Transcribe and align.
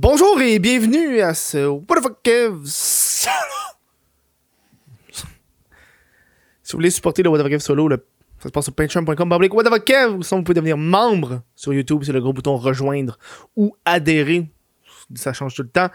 Bonjour 0.00 0.40
et 0.40 0.60
bienvenue 0.60 1.20
à 1.22 1.34
ce 1.34 1.66
What 1.66 1.96
the 1.96 2.02
fuck 2.04 2.22
Kev 2.22 2.60
solo. 2.66 3.34
si 5.10 5.24
vous 6.70 6.76
voulez 6.78 6.90
supporter 6.90 7.24
le 7.24 7.30
What 7.30 7.38
the 7.38 7.42
fuck 7.42 7.50
Kev 7.50 7.58
solo, 7.58 7.90
ça 7.90 8.44
se 8.44 8.48
passe 8.50 8.66
sur 8.66 8.74
patreon.com. 8.74 9.32
What 9.32 9.64
the 9.64 9.68
fuck 9.68 9.84
Kev, 9.84 10.14
ou 10.14 10.22
sinon 10.22 10.38
vous 10.38 10.44
pouvez 10.44 10.54
devenir 10.54 10.76
membre 10.76 11.42
sur 11.56 11.74
YouTube, 11.74 12.04
c'est 12.04 12.12
le 12.12 12.20
gros 12.20 12.32
bouton 12.32 12.56
rejoindre 12.56 13.18
ou 13.56 13.74
adhérer. 13.84 14.48
Ça 15.16 15.32
change 15.32 15.56
tout 15.56 15.64
le 15.64 15.68
temps. 15.68 15.88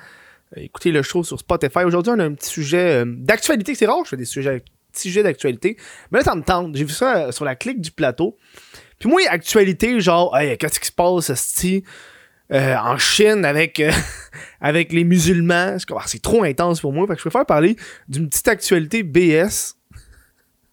Euh, 0.58 0.64
Écoutez 0.64 0.92
le 0.92 1.02
show 1.02 1.24
sur 1.24 1.40
Spotify. 1.40 1.86
Aujourd'hui, 1.86 2.12
on 2.14 2.20
a 2.20 2.26
un 2.26 2.34
petit 2.34 2.50
sujet 2.50 3.04
euh, 3.04 3.06
d'actualité. 3.08 3.74
C'est 3.74 3.86
rare, 3.86 4.04
je 4.04 4.10
fais 4.10 4.18
des 4.18 4.26
sujets, 4.26 4.66
sujets 4.92 5.24
d'actualité. 5.24 5.78
Mais 6.12 6.20
là, 6.20 6.26
ça 6.26 6.36
me 6.36 6.44
tente. 6.44 6.76
J'ai 6.76 6.84
vu 6.84 6.92
ça 6.92 7.28
euh, 7.28 7.32
sur 7.32 7.46
la 7.46 7.56
clique 7.56 7.80
du 7.80 7.92
plateau. 7.92 8.36
Puis 9.00 9.08
moi, 9.08 9.22
actualité, 9.30 10.02
genre, 10.02 10.38
hey, 10.38 10.58
qu'est-ce 10.58 10.82
qui 10.82 10.88
se 10.88 10.92
passe, 10.92 11.30
esti, 11.30 11.86
euh, 12.54 12.76
en 12.78 12.98
Chine 12.98 13.46
avec, 13.46 13.80
euh, 13.80 13.92
avec 14.62 14.92
les 14.92 15.04
musulmans? 15.04 15.78
Ah, 15.96 16.04
c'est 16.06 16.22
trop 16.22 16.44
intense 16.44 16.82
pour 16.82 16.94
moi. 16.94 17.08
Fait 17.08 17.14
que 17.14 17.20
je 17.20 17.24
préfère 17.30 17.46
parler 17.46 17.76
d'une 18.08 18.30
petite 18.30 18.48
actualité 18.48 19.04
BS 19.04 19.76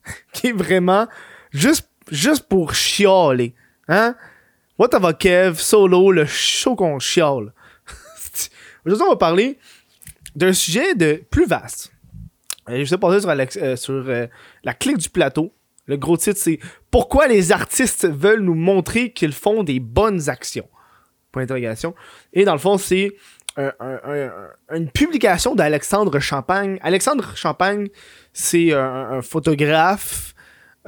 qui 0.32 0.48
est 0.48 0.52
vraiment 0.52 1.06
juste, 1.52 1.88
juste 2.10 2.48
pour 2.48 2.74
chialer. 2.74 3.54
Hein? 3.88 4.14
What 4.78 4.88
the 4.88 5.18
Kev, 5.18 5.58
solo, 5.58 6.12
le 6.12 6.24
show 6.26 6.74
qu'on 6.74 6.98
chiale? 6.98 7.52
Aujourd'hui, 8.86 9.06
on 9.06 9.10
va 9.10 9.16
parler 9.16 9.58
d'un 10.34 10.52
sujet 10.52 10.94
de 10.94 11.22
plus 11.30 11.46
vaste. 11.46 11.92
Euh, 12.68 12.78
Je 12.78 12.84
sais 12.84 12.98
pas 12.98 13.20
sur, 13.20 13.28
euh, 13.28 13.76
sur 13.76 14.28
la 14.64 14.74
clique 14.74 14.98
du 14.98 15.10
plateau. 15.10 15.52
Le 15.86 15.96
gros 15.96 16.16
titre, 16.16 16.38
c'est 16.40 16.60
Pourquoi 16.90 17.26
les 17.26 17.52
artistes 17.52 18.08
veulent 18.08 18.42
nous 18.42 18.54
montrer 18.54 19.12
qu'ils 19.12 19.32
font 19.32 19.64
des 19.64 19.80
bonnes 19.80 20.28
actions. 20.28 20.68
Point 21.32 21.42
d'interrogation. 21.42 21.94
Et 22.32 22.44
dans 22.44 22.52
le 22.52 22.58
fond, 22.58 22.76
c'est 22.78 23.12
un- 23.56 23.68
une 24.74 24.90
publication 24.90 25.54
d'Alexandre 25.54 26.18
Champagne. 26.20 26.78
Alexandre 26.82 27.36
Champagne, 27.36 27.88
c'est 28.32 28.72
un, 28.72 29.10
un 29.12 29.22
photographe. 29.22 30.34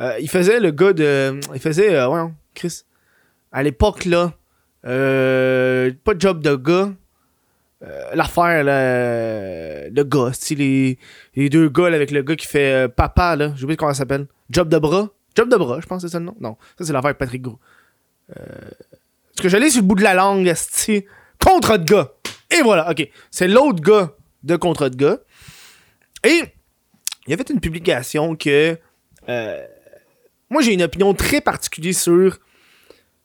Euh, 0.01 0.17
il 0.21 0.29
faisait 0.31 0.59
le 0.61 0.71
gars 0.71 0.93
de. 0.93 1.39
Il 1.55 1.61
faisait. 1.61 1.95
Euh, 1.95 2.09
ouais, 2.09 2.31
Chris. 2.55 2.83
À 3.53 3.63
l'époque, 3.63 4.05
là. 4.07 4.33
euh, 4.87 5.93
pas 6.05 6.15
de 6.15 6.21
job 6.21 6.43
de 6.43 6.55
gars. 6.57 6.93
Euh, 7.85 8.05
L'affaire, 8.15 8.65
là. 8.65 8.73
euh, 8.73 9.91
Le 9.95 10.03
gars. 10.05 10.31
les, 10.51 10.99
les 11.35 11.49
deux 11.51 11.69
gars 11.69 11.87
avec 11.89 12.11
le 12.11 12.23
gars 12.23 12.37
qui 12.37 12.47
fait 12.47 12.73
euh, 12.85 12.89
papa, 12.89 13.37
là. 13.37 13.53
J'ai 13.57 13.65
oublié 13.65 13.77
comment 13.77 13.93
ça 13.93 13.99
s'appelle. 13.99 14.27
Job 14.51 14.69
de 14.69 14.79
bras. 14.79 15.09
Job 15.37 15.49
de 15.51 15.57
bras, 15.57 15.79
je 15.81 15.87
pense 15.87 16.03
que 16.03 16.09
c'est 16.09 16.13
ça 16.13 16.19
le 16.21 16.27
nom. 16.27 16.37
Non, 16.41 16.57
ça 16.79 16.85
c'est 16.85 16.93
l'affaire 16.93 17.07
avec 17.09 17.19
Patrick 17.19 17.43
Gros. 17.43 17.59
Euh, 18.37 18.43
Parce 19.35 19.43
que 19.43 19.49
j'allais 19.49 19.71
sur 19.71 19.83
le 19.83 19.87
bout 19.87 19.95
de 19.95 20.03
la 20.03 20.15
langue, 20.15 20.47
esti. 20.47 21.05
Contre 21.39 21.77
de 21.77 21.85
gars. 21.85 22.13
Et 22.51 22.63
voilà, 22.63 22.91
ok. 22.91 23.09
C'est 23.31 23.49
l'autre 23.49 23.81
gars 23.81 24.13
de 24.43 24.57
contre 24.57 24.89
de 24.89 24.97
gars. 24.97 25.19
Et 26.25 26.43
il 27.27 27.35
a 27.35 27.37
fait 27.37 27.51
une 27.51 27.61
publication 27.61 28.37
que. 28.37 28.79
euh, 29.29 29.67
moi, 30.51 30.61
j'ai 30.61 30.75
une 30.75 30.83
opinion 30.83 31.15
très 31.15 31.41
particulière 31.41 31.95
sur 31.95 32.39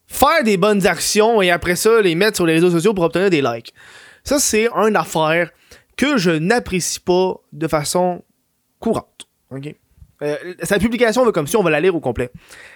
faire 0.08 0.44
des 0.44 0.56
bonnes 0.56 0.88
actions 0.88 1.42
et 1.42 1.52
après 1.52 1.76
ça, 1.76 2.02
les 2.02 2.16
mettre 2.16 2.38
sur 2.38 2.46
les 2.46 2.54
réseaux 2.54 2.72
sociaux 2.72 2.94
pour 2.94 3.04
obtenir 3.04 3.30
des 3.30 3.42
likes. 3.42 3.74
Ça, 4.24 4.40
c'est 4.40 4.70
une 4.70 4.96
affaire 4.96 5.52
que 5.98 6.18
je 6.18 6.32
n'apprécie 6.32 7.00
pas 7.02 7.36
de 7.52 7.68
façon 7.68 8.24
courante. 8.80 9.28
ok? 9.52 9.76
Euh, 10.24 10.36
sa 10.64 10.80
publication 10.80 11.24
va 11.24 11.32
comme 11.32 11.48
si 11.48 11.56
on 11.56 11.64
va 11.64 11.70
la 11.70 11.80
lire 11.80 11.96
au 11.96 12.00
complet. 12.00 12.32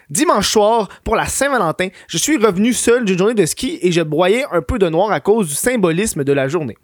Dimanche 0.09 0.49
soir, 0.49 0.89
pour 1.03 1.15
la 1.15 1.25
Saint-Valentin, 1.25 1.87
je 2.07 2.17
suis 2.17 2.37
revenu 2.37 2.73
seul 2.73 3.05
d'une 3.05 3.17
journée 3.17 3.33
de 3.33 3.45
ski 3.45 3.79
et 3.81 3.91
je 3.91 4.01
broyais 4.01 4.45
un 4.51 4.61
peu 4.61 4.77
de 4.77 4.87
noir 4.89 5.11
à 5.11 5.19
cause 5.19 5.47
du 5.47 5.55
symbolisme 5.55 6.23
de 6.23 6.33
la 6.33 6.47
journée. 6.47 6.77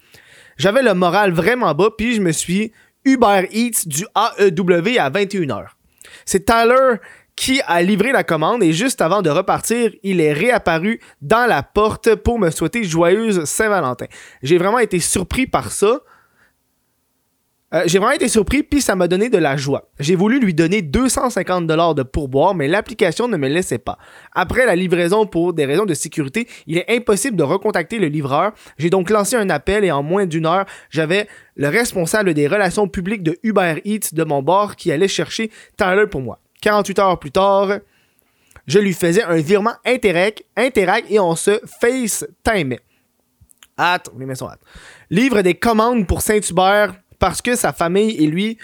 J'avais 0.58 0.82
le 0.82 0.94
moral 0.94 1.32
vraiment 1.32 1.74
bas, 1.76 1.90
puis 1.96 2.16
je 2.16 2.22
me 2.22 2.32
suis 2.32 2.72
Uber 3.06 3.48
Eats 3.52 3.86
du 3.86 4.04
AEW 4.16 5.00
à 5.00 5.10
21h. 5.12 5.68
C'est 6.26 6.46
Tyler 6.46 6.98
qui 7.36 7.62
a 7.68 7.82
livré 7.84 8.12
la 8.12 8.24
commande 8.24 8.64
et 8.64 8.74
juste 8.74 9.00
avant 9.00 9.22
de 9.22 9.30
repartir, 9.30 9.92
il 10.02 10.20
est 10.20 10.34
réapparu 10.34 11.00
dans 11.22 11.46
la 11.46 11.62
porte 11.62 12.16
pour 12.16 12.40
me 12.40 12.50
souhaiter 12.50 12.84
joyeuse 12.84 13.46
Saint-Valentin. 13.46 14.08
J'ai 14.42 14.58
vraiment 14.58 14.80
été 14.80 15.00
surpris 15.00 15.46
par 15.46 15.72
ça. 15.72 16.02
Euh, 17.74 17.84
j'ai 17.86 18.00
vraiment 18.00 18.14
été 18.14 18.30
surpris, 18.30 18.64
puis 18.64 18.82
ça 18.82 18.96
m'a 18.96 19.10
donné 19.10 19.30
de 19.30 19.38
la 19.38 19.58
joie. 19.58 19.90
J'ai 20.00 20.16
voulu 20.16 20.40
lui 20.40 20.54
donner 20.54 20.82
250 20.82 21.68
dollars 21.68 21.96
de 21.96 22.04
pourboire, 22.04 22.56
mais 22.56 22.70
l'application 22.70 23.28
ne 23.28 23.36
me 23.36 23.50
laissait 23.50 23.78
pas. 23.78 23.98
Après 24.32 24.66
la 24.66 24.76
livraison 24.76 25.26
pour 25.26 25.54
des 25.54 25.66
raisons 25.66 25.86
de 25.86 25.94
sécurité, 25.94 26.48
il 26.66 26.78
est 26.78 26.90
impossible 26.90 27.36
de 27.36 27.44
recontacter 27.44 28.00
le 28.00 28.08
livreur. 28.08 28.54
J'ai 28.78 28.90
donc 28.90 29.10
lancé 29.10 29.36
un 29.36 29.50
appel 29.50 29.84
et 29.84 29.92
en 29.92 30.02
moins 30.02 30.26
d'une 30.26 30.46
heure, 30.46 30.66
j'avais 30.90 31.28
le 31.56 31.68
responsable 31.68 32.34
des 32.34 32.48
relations 32.48 32.88
publiques 32.88 33.24
de 33.24 33.38
Uber 33.44 33.82
Eats 33.84 34.14
de 34.14 34.24
mon 34.24 34.42
bord 34.42 34.78
qui 34.78 34.90
allait 34.90 35.10
chercher 35.10 35.52
Tyler 35.76 36.08
pour 36.10 36.22
moi. 36.22 36.40
48 36.62 37.00
heures 37.00 37.20
plus 37.20 37.32
tard, 37.32 37.80
je 38.66 38.80
lui 38.80 38.94
faisais 38.94 39.24
un 39.24 39.38
virement 39.38 39.74
Interac, 39.86 40.44
et 41.10 41.20
on 41.20 41.36
se 41.36 41.60
FaceTimait. 41.82 42.80
Hâte, 43.78 44.10
les 44.18 44.26
mains 44.26 44.36
sont 44.36 44.48
hâte. 44.48 44.62
Livre 45.10 45.42
des 45.42 45.54
commandes 45.54 46.08
pour 46.08 46.22
Saint-Hubert 46.22 46.94
parce 47.20 47.42
que 47.42 47.56
sa 47.56 47.74
famille 47.74 48.16
et 48.18 48.28
lui 48.28 48.58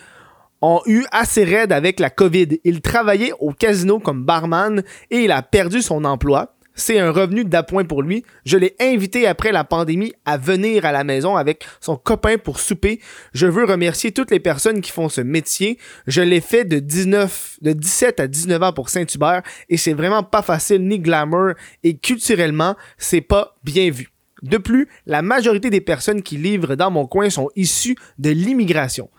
ont 0.62 0.82
eu 0.86 1.04
assez 1.12 1.44
raide 1.44 1.74
avec 1.74 2.00
la 2.00 2.10
COVID. 2.10 2.60
Il 2.64 2.82
travaillait 2.82 3.34
au 3.40 3.52
casino 3.52 4.00
comme 4.00 4.24
barman 4.24 4.82
et 5.12 5.26
il 5.26 5.32
a 5.32 5.42
perdu 5.42 5.82
son 5.82 6.06
emploi. 6.06 6.56
C'est 6.76 7.00
un 7.00 7.12
revenu 7.12 7.46
d'appoint 7.46 7.86
pour 7.86 8.02
lui. 8.02 8.24
Je 8.46 8.58
l'ai 8.58 8.76
invité 8.80 9.28
après 9.28 9.52
la 9.52 9.64
pandémie 9.64 10.14
à 10.26 10.38
venir 10.38 10.86
à 10.86 10.92
la 10.92 11.04
maison 11.04 11.36
avec 11.36 11.66
son 11.80 11.98
copain 11.98 12.38
pour 12.38 12.60
souper. 12.60 13.00
Je 13.34 13.46
veux 13.46 13.66
remercier 13.66 14.12
toutes 14.12 14.32
les 14.32 14.40
personnes 14.40 14.82
qui 14.82 14.92
font 14.92 15.10
ce 15.10 15.22
métier. 15.22 15.78
Je 16.08 16.22
l'ai 16.22 16.42
fait 16.42 16.66
de 16.66 16.80
19, 16.80 17.60
de 17.62 17.74
17 17.74 18.20
à 18.22 18.28
19 18.28 18.64
ans 18.64 18.74
pour 18.74 18.90
Saint-Hubert 18.90 19.44
et 19.70 19.78
c'est 19.78 19.94
vraiment 19.94 20.24
pas 20.24 20.42
facile 20.42 20.88
ni 20.88 20.98
glamour 21.00 21.52
et 21.84 21.98
culturellement, 21.98 22.76
c'est 22.98 23.22
pas 23.22 23.56
bien 23.64 23.92
vu. 23.92 24.13
De 24.44 24.58
plus, 24.58 24.88
la 25.06 25.22
majorité 25.22 25.70
des 25.70 25.82
personnes 25.82 26.22
qui 26.22 26.38
livrent 26.38 26.76
dans 26.76 26.92
mon 26.92 27.08
coin 27.08 27.30
sont 27.30 27.50
issues 27.56 27.96
de 28.20 28.30
l'immigration. 28.30 29.10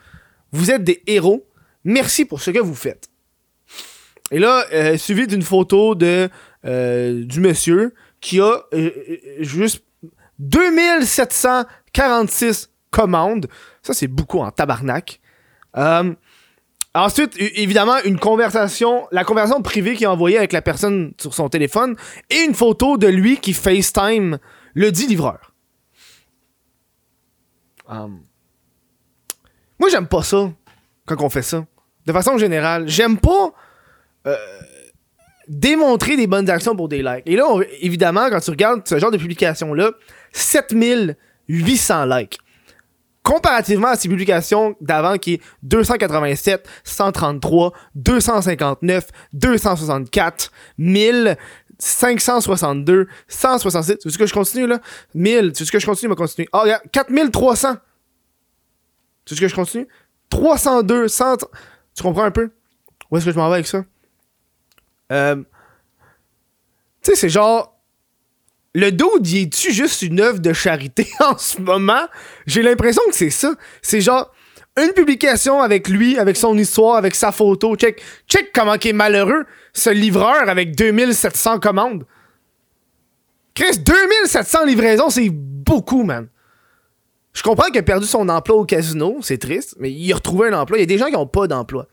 Vous 0.53 0.71
êtes 0.71 0.85
des 0.85 1.03
héros. 1.07 1.47
Merci 1.85 2.27
pour 2.27 2.41
ce 2.41 2.51
que 2.51 2.61
vous 2.61 2.75
faites. 2.75 3.09
Et 4.31 4.39
là, 4.39 4.65
euh, 4.73 4.97
suivi 4.97 5.27
d'une 5.27 5.43
photo 5.43 5.95
de 5.95 6.31
euh, 6.65 7.25
du 7.25 7.41
monsieur 7.41 7.93
qui 8.21 8.41
a 8.41 8.63
euh, 8.73 8.91
juste 9.41 9.85
2746 10.39 12.71
commandes. 12.91 13.49
Ça, 13.83 13.93
c'est 13.93 14.09
beaucoup 14.09 14.41
en 14.41 14.51
tabarnak. 14.51 15.21
Ensuite, 16.97 17.35
évidemment, 17.39 17.97
une 18.05 18.21
conversation, 18.21 19.09
la 19.11 19.25
conversation 19.25 19.61
privée 19.63 19.97
qu'il 19.97 20.07
a 20.07 20.13
envoyée 20.13 20.39
avec 20.39 20.53
la 20.53 20.63
personne 20.63 21.13
sur 21.19 21.35
son 21.35 21.49
téléphone 21.49 21.97
et 22.31 22.43
une 22.43 22.55
photo 22.55 22.97
de 22.97 23.09
lui 23.09 23.39
qui 23.39 23.53
FaceTime 23.53 24.39
le 24.75 24.91
dit 24.93 25.07
livreur. 25.07 25.53
Euh, 27.91 28.09
moi, 29.79 29.89
j'aime 29.91 30.07
pas 30.07 30.23
ça 30.23 30.51
quand 31.07 31.21
on 31.21 31.29
fait 31.31 31.43
ça. 31.43 31.67
De 32.07 32.13
façon 32.13 32.39
générale, 32.39 32.89
j'aime 32.89 33.19
pas 33.19 33.53
euh, 34.27 34.37
démontrer 35.49 36.17
des 36.17 36.27
bonnes 36.27 36.49
actions 36.51 36.75
pour 36.77 36.89
des 36.89 37.03
likes. 37.03 37.23
Et 37.27 37.37
là, 37.37 37.45
on- 37.49 37.61
évidemment, 37.81 38.29
quand 38.31 38.41
tu 38.41 38.51
regardes 38.51 38.87
ce 38.87 38.99
genre 38.99 39.11
de 39.11 39.19
publication-là, 39.19 39.93
7800 40.33 42.05
likes. 42.07 42.39
Comparativement 43.23 43.89
à 43.89 43.97
ces 43.97 44.09
publications 44.09 44.77
d'avant 44.83 45.17
qui 45.17 45.35
est 45.35 45.41
287, 45.63 46.69
133, 46.85 47.73
259, 47.95 49.09
264, 49.33 50.51
1000, 50.77 51.37
562, 51.79 53.09
167. 53.29 53.99
Tu 54.01 54.09
veux 54.09 54.17
que 54.17 54.27
je 54.27 54.35
continue 54.35 54.67
là? 54.67 54.81
1000. 55.15 55.53
Tu 55.53 55.65
veux 55.65 55.71
que 55.71 55.79
je 55.79 55.87
continue? 55.87 56.11
Je 56.11 56.15
continuer. 56.15 56.49
Ah, 56.53 56.61
regarde, 56.61 56.83
4300. 56.93 57.77
Tu 59.25 59.35
veux 59.35 59.41
que 59.41 59.49
je 59.49 59.55
continue? 59.55 59.89
302, 60.31 61.09
100. 61.09 61.37
Tu 61.95 62.03
comprends 62.03 62.25
un 62.25 62.31
peu? 62.31 62.51
Où 63.11 63.17
est-ce 63.17 63.25
que 63.25 63.33
je 63.33 63.37
m'en 63.37 63.49
vais 63.49 63.55
avec 63.55 63.67
ça? 63.67 63.85
Euh, 65.13 65.37
tu 65.37 67.11
sais, 67.11 67.17
c'est 67.17 67.29
genre. 67.29 67.71
Le 68.77 68.91
dude, 68.91 69.27
il 69.29 69.43
est-tu 69.43 69.73
juste 69.73 70.03
une 70.03 70.21
œuvre 70.21 70.41
de 70.41 70.53
charité 70.53 71.09
en 71.21 71.39
ce 71.39 71.61
moment? 71.61 72.09
J'ai 72.47 72.63
l'impression 72.63 73.03
que 73.09 73.15
c'est 73.15 73.31
ça. 73.31 73.55
C'est 73.83 74.01
genre 74.01 74.33
une 74.77 74.93
publication 74.93 75.63
avec 75.63 75.89
lui, 75.89 76.19
avec 76.19 76.37
son 76.37 76.59
histoire, 76.59 76.97
avec 76.97 77.15
sa 77.15 77.31
photo. 77.31 77.77
Check, 77.77 78.03
check 78.29 78.51
comment 78.53 78.75
il 78.75 78.89
est 78.89 78.93
malheureux, 78.93 79.45
ce 79.75 79.91
livreur 79.91 80.49
avec 80.49 80.75
2700 80.77 81.59
commandes. 81.61 82.07
Chris, 83.55 83.79
2700 83.79 84.65
livraisons, 84.65 85.11
c'est 85.11 85.29
beaucoup, 85.31 86.03
man. 86.05 86.29
Je 87.33 87.43
comprends 87.43 87.67
qu'il 87.67 87.79
a 87.79 87.83
perdu 87.83 88.07
son 88.07 88.29
emploi 88.29 88.57
au 88.57 88.65
casino, 88.65 89.19
c'est 89.21 89.39
triste, 89.39 89.75
mais 89.79 89.91
il 89.93 90.11
a 90.13 90.17
retrouvé 90.17 90.49
un 90.49 90.59
emploi. 90.59 90.79
Il 90.79 90.81
y 90.81 90.85
a 90.85 90.87
des 90.87 90.99
gens 90.99 91.07
qui 91.07 91.13
n'ont 91.13 91.27
pas 91.27 91.47
d'emploi. 91.49 91.87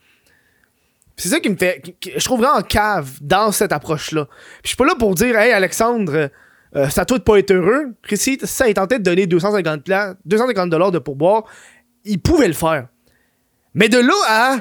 C'est 1.18 1.30
ça 1.30 1.40
qui 1.40 1.50
me 1.50 1.58
fait. 1.58 1.82
je 2.16 2.24
trouve 2.24 2.42
vraiment 2.42 2.62
cave 2.62 3.12
dans 3.22 3.52
cette 3.52 3.72
approche-là. 3.72 4.28
Je 4.64 4.70
suis 4.70 4.78
pas 4.78 4.86
là 4.86 4.96
pour 4.98 5.14
dire, 5.16 5.38
hey 5.38 5.52
Alexandre, 5.52 6.30
euh, 6.76 6.88
c'est 6.90 7.00
à 7.02 7.06
toi 7.06 7.18
de 7.18 7.24
pas 7.24 7.38
être 7.38 7.52
heureux. 7.52 7.94
Chris, 8.04 8.18
si 8.18 8.40
ça 8.44 8.68
il 8.68 8.74
tentait 8.74 8.98
de 9.00 9.04
donner 9.04 9.28
250 9.28 9.84
pla- 9.84 10.16
250 10.26 10.70
dollars 10.70 10.92
de 10.92 11.00
pourboire, 11.00 11.44
il 12.06 12.20
pouvait 12.20 12.48
le 12.48 12.54
faire. 12.54 12.88
Mais 13.74 13.90
de 13.90 14.00
là 14.00 14.14
à 14.28 14.58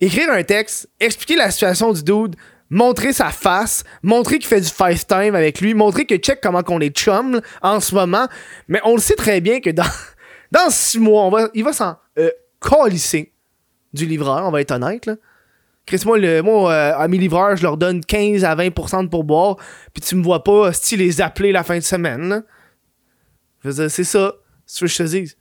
écrire 0.00 0.30
un 0.30 0.42
texte, 0.42 0.88
expliquer 0.98 1.36
la 1.36 1.50
situation 1.50 1.92
du 1.92 2.02
dude, 2.02 2.36
montrer 2.70 3.12
sa 3.12 3.30
face, 3.30 3.84
montrer 4.02 4.38
qu'il 4.38 4.48
fait 4.48 4.60
du 4.60 4.68
FaceTime 4.68 5.34
avec 5.34 5.60
lui, 5.60 5.74
montrer 5.74 6.06
que 6.06 6.16
check 6.16 6.40
comment 6.40 6.62
qu'on 6.62 6.80
est 6.80 6.96
chum 6.96 7.40
en 7.62 7.80
ce 7.80 7.94
moment. 7.94 8.28
Mais 8.68 8.80
on 8.84 8.94
le 8.94 9.00
sait 9.00 9.16
très 9.16 9.40
bien 9.40 9.60
que 9.60 9.70
dans, 9.70 9.84
dans 10.52 10.70
six 10.70 10.98
mois, 10.98 11.24
on 11.24 11.30
va, 11.30 11.48
il 11.54 11.64
va 11.64 11.72
s'en 11.72 11.96
euh, 12.18 12.30
colisser 12.60 13.32
du 13.92 14.06
livreur, 14.06 14.46
on 14.46 14.50
va 14.50 14.60
être 14.60 14.70
honnête. 14.70 15.06
Là. 15.06 15.16
Chris, 15.84 16.02
moi, 16.06 16.18
le, 16.18 16.42
moi 16.42 16.72
euh, 16.72 16.96
à 16.96 17.08
mes 17.08 17.18
livreurs, 17.18 17.56
je 17.56 17.62
leur 17.64 17.76
donne 17.76 18.04
15 18.04 18.44
à 18.44 18.54
20% 18.54 19.04
de 19.04 19.08
pourboire, 19.08 19.56
puis 19.92 20.02
tu 20.02 20.14
me 20.14 20.22
vois 20.22 20.44
pas 20.44 20.72
style 20.72 21.00
les 21.00 21.20
appeler 21.20 21.50
la 21.50 21.64
fin 21.64 21.76
de 21.76 21.82
semaine. 21.82 22.28
là. 22.28 22.42
Je 23.62 23.68
veux 23.68 23.74
dire, 23.74 23.90
c'est 23.90 24.04
ça. 24.04 24.34
C'est 24.64 24.76
ce 24.76 24.80
que 24.84 24.86
je 24.86 24.96
te 24.96 25.02
dis. 25.02 25.34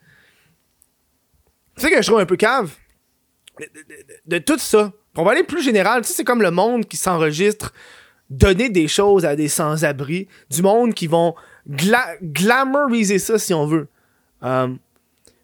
Tu 1.76 1.82
sais 1.86 1.92
que 1.92 2.02
je 2.02 2.08
trouve 2.08 2.20
un 2.20 2.26
peu 2.26 2.36
cave? 2.36 2.72
De, 4.26 4.38
tout 4.38 4.58
ça. 4.60 4.92
On 5.16 5.24
va 5.24 5.32
aller 5.32 5.44
plus 5.44 5.62
général. 5.62 6.06
Tu 6.06 6.12
c'est 6.14 6.24
comme 6.24 6.42
le 6.42 6.52
monde 6.52 6.86
qui 6.86 6.98
s'enregistre, 6.98 7.74
donner 8.30 8.70
des 8.70 8.88
choses 8.88 9.26
à 9.26 9.36
des 9.36 9.48
sans-abri, 9.48 10.28
du 10.50 10.62
monde 10.62 10.94
qui 10.94 11.08
vont 11.08 11.36
gla- 11.70 12.18
glamouriser 12.22 13.20
ça 13.20 13.38
si 13.40 13.54
on 13.54 13.66
veut. 13.66 13.88
Euh, 14.44 14.68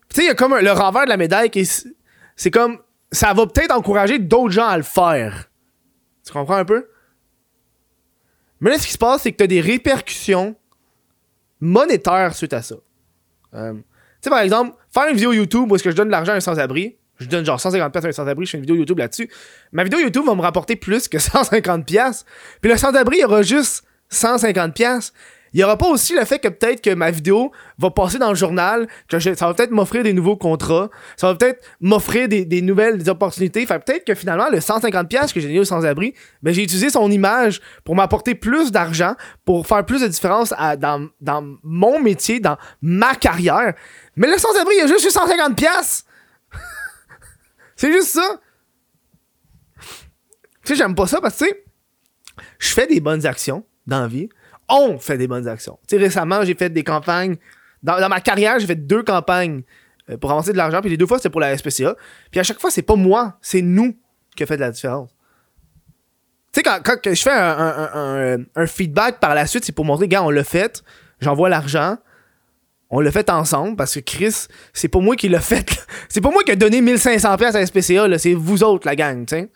tu 0.09 0.15
sais, 0.15 0.23
il 0.23 0.27
y 0.27 0.29
a 0.29 0.35
comme 0.35 0.56
le 0.57 0.71
renvers 0.71 1.03
de 1.06 1.09
la 1.09 1.17
médaille 1.17 1.50
qui 1.50 1.59
est. 1.59 1.88
C'est 2.35 2.51
comme. 2.51 2.79
Ça 3.12 3.33
va 3.33 3.45
peut-être 3.47 3.71
encourager 3.71 4.19
d'autres 4.19 4.51
gens 4.51 4.67
à 4.67 4.77
le 4.77 4.83
faire. 4.83 5.50
Tu 6.25 6.33
comprends 6.33 6.56
un 6.56 6.65
peu? 6.65 6.88
Mais 8.59 8.71
là, 8.71 8.79
ce 8.79 8.88
qui 8.88 8.94
se 8.94 8.97
passe, 8.97 9.21
c'est 9.21 9.31
que 9.31 9.38
tu 9.38 9.44
as 9.44 9.47
des 9.47 9.62
répercussions 9.62 10.56
monétaires 11.59 12.33
suite 12.35 12.53
à 12.53 12.62
ça. 12.62 12.75
Euh, 13.53 13.73
tu 13.73 13.81
sais, 14.21 14.29
par 14.29 14.39
exemple, 14.39 14.75
faire 14.91 15.07
une 15.07 15.15
vidéo 15.15 15.33
YouTube 15.33 15.71
où 15.71 15.75
est-ce 15.75 15.83
que 15.83 15.91
je 15.91 15.95
donne 15.95 16.07
de 16.07 16.12
l'argent 16.12 16.33
à 16.33 16.35
un 16.35 16.39
sans-abri, 16.39 16.97
je 17.19 17.27
donne 17.27 17.45
genre 17.45 17.59
150$ 17.59 17.91
pièces 17.91 18.06
à 18.06 18.07
un 18.07 18.12
sans-abri, 18.12 18.45
je 18.45 18.51
fais 18.51 18.57
une 18.57 18.63
vidéo 18.63 18.75
YouTube 18.75 19.00
là-dessus. 19.00 19.29
Ma 19.71 19.83
vidéo 19.83 20.00
YouTube 20.00 20.25
va 20.25 20.35
me 20.35 20.41
rapporter 20.41 20.75
plus 20.75 21.07
que 21.07 21.17
150$. 21.19 21.83
pièces. 21.83 22.25
Puis 22.62 22.71
le 22.71 22.77
sans-abri, 22.77 23.17
il 23.17 23.21
y 23.21 23.25
aura 23.25 23.41
juste 23.41 23.83
150$. 24.12 24.73
pièces. 24.73 25.13
Il 25.56 25.59
y 25.59 25.63
aura 25.63 25.77
pas 25.77 25.88
aussi 25.88 26.13
le 26.13 26.25
fait 26.25 26.39
que 26.39 26.50
peut-être 26.50 26.81
que 26.81 26.94
ma 26.94 27.12
vidéo 27.12 27.50
va 27.77 27.89
passer 27.89 28.17
dans 28.17 28.27
le 28.27 28.35
journal, 28.35 28.88
que 29.07 29.17
ça 29.17 29.47
va 29.47 29.53
peut-être 29.53 29.71
m'offrir 29.71 30.03
des 30.03 30.12
nouveaux 30.12 30.35
contrats, 30.35 30.89
ça 31.15 31.27
va 31.27 31.35
peut-être 31.35 31.63
m'offrir 31.79 32.27
des, 32.27 32.62
nouvelles 32.62 33.09
opportunités. 33.09 33.65
Fait 33.65 33.79
peut-être 33.79 34.03
que 34.03 34.15
finalement, 34.15 34.50
le 34.51 34.57
150$ 34.57 35.07
pièces 35.07 35.31
que 35.31 35.39
j'ai 35.39 35.47
donné 35.47 35.62
au 35.62 35.63
sans-abri, 35.63 36.13
ben, 36.44 36.53
j'ai 36.53 36.63
utilisé 36.63 36.89
son 36.89 37.09
image 37.09 37.62
pour 37.85 37.95
m'apporter 37.95 38.35
plus 38.35 38.73
d'argent, 38.73 39.15
pour 39.45 39.65
faire 39.65 39.85
plus 39.85 40.01
de 40.01 40.07
différence 40.07 40.53
dans, 40.77 41.57
mon 41.63 42.01
métier, 42.01 42.41
dans 42.41 42.57
ma 42.81 43.15
carrière. 43.15 43.75
Mais 44.17 44.27
le 44.27 44.38
sans-abri, 44.38 44.75
il 44.77 44.81
a 44.81 44.88
juste 44.88 45.06
eu 45.06 45.07
150$. 45.07 46.03
C'est 47.75 47.92
juste 47.92 48.10
ça. 48.10 48.39
Tu 50.63 50.74
sais, 50.74 50.75
j'aime 50.75 50.95
pas 50.95 51.07
ça 51.07 51.22
parce 51.22 51.38
que, 51.38 51.45
tu 51.45 51.51
sais, 51.51 51.63
je 52.60 52.68
fais 52.74 52.88
des 52.88 53.00
bonnes 53.00 53.25
actions 53.25 53.66
dans 53.86 54.01
la 54.01 54.07
vie. 54.07 54.30
On 54.68 54.98
fait 54.98 55.18
des 55.18 55.27
bonnes 55.27 55.48
actions. 55.48 55.77
Tu 55.88 55.95
sais, 55.95 56.01
récemment, 56.04 56.44
j'ai 56.44 56.56
fait 56.56 56.69
des 56.69 56.83
campagnes. 56.83 57.36
Dans, 57.83 58.10
ma 58.10 58.19
carrière, 58.22 58.57
j'ai 58.60 58.66
fait 58.66 58.75
deux 58.75 59.04
campagnes 59.04 59.62
euh, 60.10 60.18
pour 60.18 60.31
avancer 60.31 60.51
de 60.54 60.57
l'argent. 60.57 60.81
Puis 60.81 60.89
les 60.89 60.98
deux 60.98 61.06
fois, 61.06 61.18
c'était 61.18 61.30
pour 61.30 61.42
la 61.42 61.56
SPCA. 61.56 61.95
Puis 62.31 62.39
à 62.39 62.44
chaque 62.44 62.60
fois, 62.60 62.72
c'est 62.72 62.81
pas 62.81 62.95
moi, 62.95 63.38
c'est 63.42 63.62
nous 63.62 63.95
qui 64.36 64.42
a 64.44 64.45
fait 64.48 64.56
de 64.56 64.62
la 64.62 64.72
différence. 64.72 65.12
Tu 66.51 66.62
sais, 66.62 66.63
quand, 66.63 66.81
je 67.13 67.22
fais 67.22 67.31
un- 67.31 68.38
un 68.56 68.66
feedback 68.68 69.19
par 69.19 69.36
la 69.36 69.45
suite, 69.45 69.66
c'est 69.66 69.72
pour 69.74 69.86
montrer, 69.86 70.07
gars, 70.07 70.24
on 70.24 70.30
l'a 70.30 70.44
fait, 70.45 70.83
j'envoie 71.19 71.50
l'argent, 71.50 71.98
on 72.95 73.01
l'a 73.01 73.12
fait 73.12 73.30
ensemble 73.30 73.75
parce 73.75 73.94
que 73.95 74.00
Chris, 74.00 74.47
c'est 74.71 74.88
pas 74.88 75.00
moi 75.00 75.18
qui 75.18 75.27
l'a 75.27 75.42
fait. 75.42 75.86
C'est 76.07 76.21
pas 76.21 76.31
moi 76.31 76.44
qui 76.44 76.51
a 76.51 76.56
donné 76.56 76.81
1500$ 76.81 77.38
pièces 77.38 77.56
à 77.56 77.65
SPCA, 77.65 78.18
c'est 78.18 78.33
vous 78.33 78.63
autres, 78.63 78.88
la 78.88 78.95
gang, 78.95 79.25
tu 79.25 79.50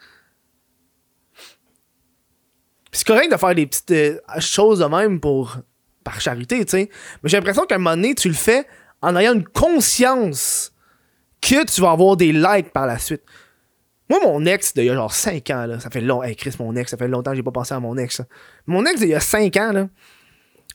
c'est 2.91 3.05
correct 3.05 3.31
de 3.31 3.37
faire 3.37 3.55
des 3.55 3.67
petites 3.67 3.91
euh, 3.91 4.19
choses 4.39 4.79
de 4.79 4.85
même 4.85 5.19
pour 5.19 5.57
par 6.03 6.19
charité. 6.19 6.65
Mais 6.73 6.89
j'ai 7.25 7.37
l'impression 7.37 7.65
qu'à 7.65 7.75
un 7.75 7.77
moment 7.77 7.95
donné, 7.95 8.15
tu 8.15 8.27
le 8.27 8.33
fais 8.33 8.65
en 9.01 9.15
ayant 9.15 9.35
une 9.35 9.45
conscience 9.45 10.73
que 11.39 11.63
tu 11.65 11.81
vas 11.81 11.91
avoir 11.91 12.17
des 12.17 12.33
likes 12.33 12.73
par 12.73 12.87
la 12.87 12.97
suite. 12.97 13.21
Moi, 14.09 14.19
mon 14.23 14.43
ex 14.45 14.73
d'il 14.73 14.85
y 14.85 14.89
a 14.89 14.95
genre 14.95 15.13
5 15.13 15.49
ans, 15.51 15.65
là, 15.67 15.79
ça 15.79 15.89
fait 15.89 16.01
long. 16.01 16.23
Hey 16.23 16.35
Chris, 16.35 16.55
mon 16.59 16.75
ex, 16.75 16.89
ça 16.91 16.97
fait 16.97 17.07
longtemps 17.07 17.31
que 17.31 17.37
j'ai 17.37 17.43
pas 17.43 17.51
pensé 17.51 17.75
à 17.75 17.79
mon 17.79 17.95
ex. 17.95 18.21
Mon 18.65 18.83
ex 18.85 18.99
d'il 18.99 19.09
y 19.09 19.15
a 19.15 19.19
5 19.19 19.55
ans, 19.57 19.71
là, 19.71 19.87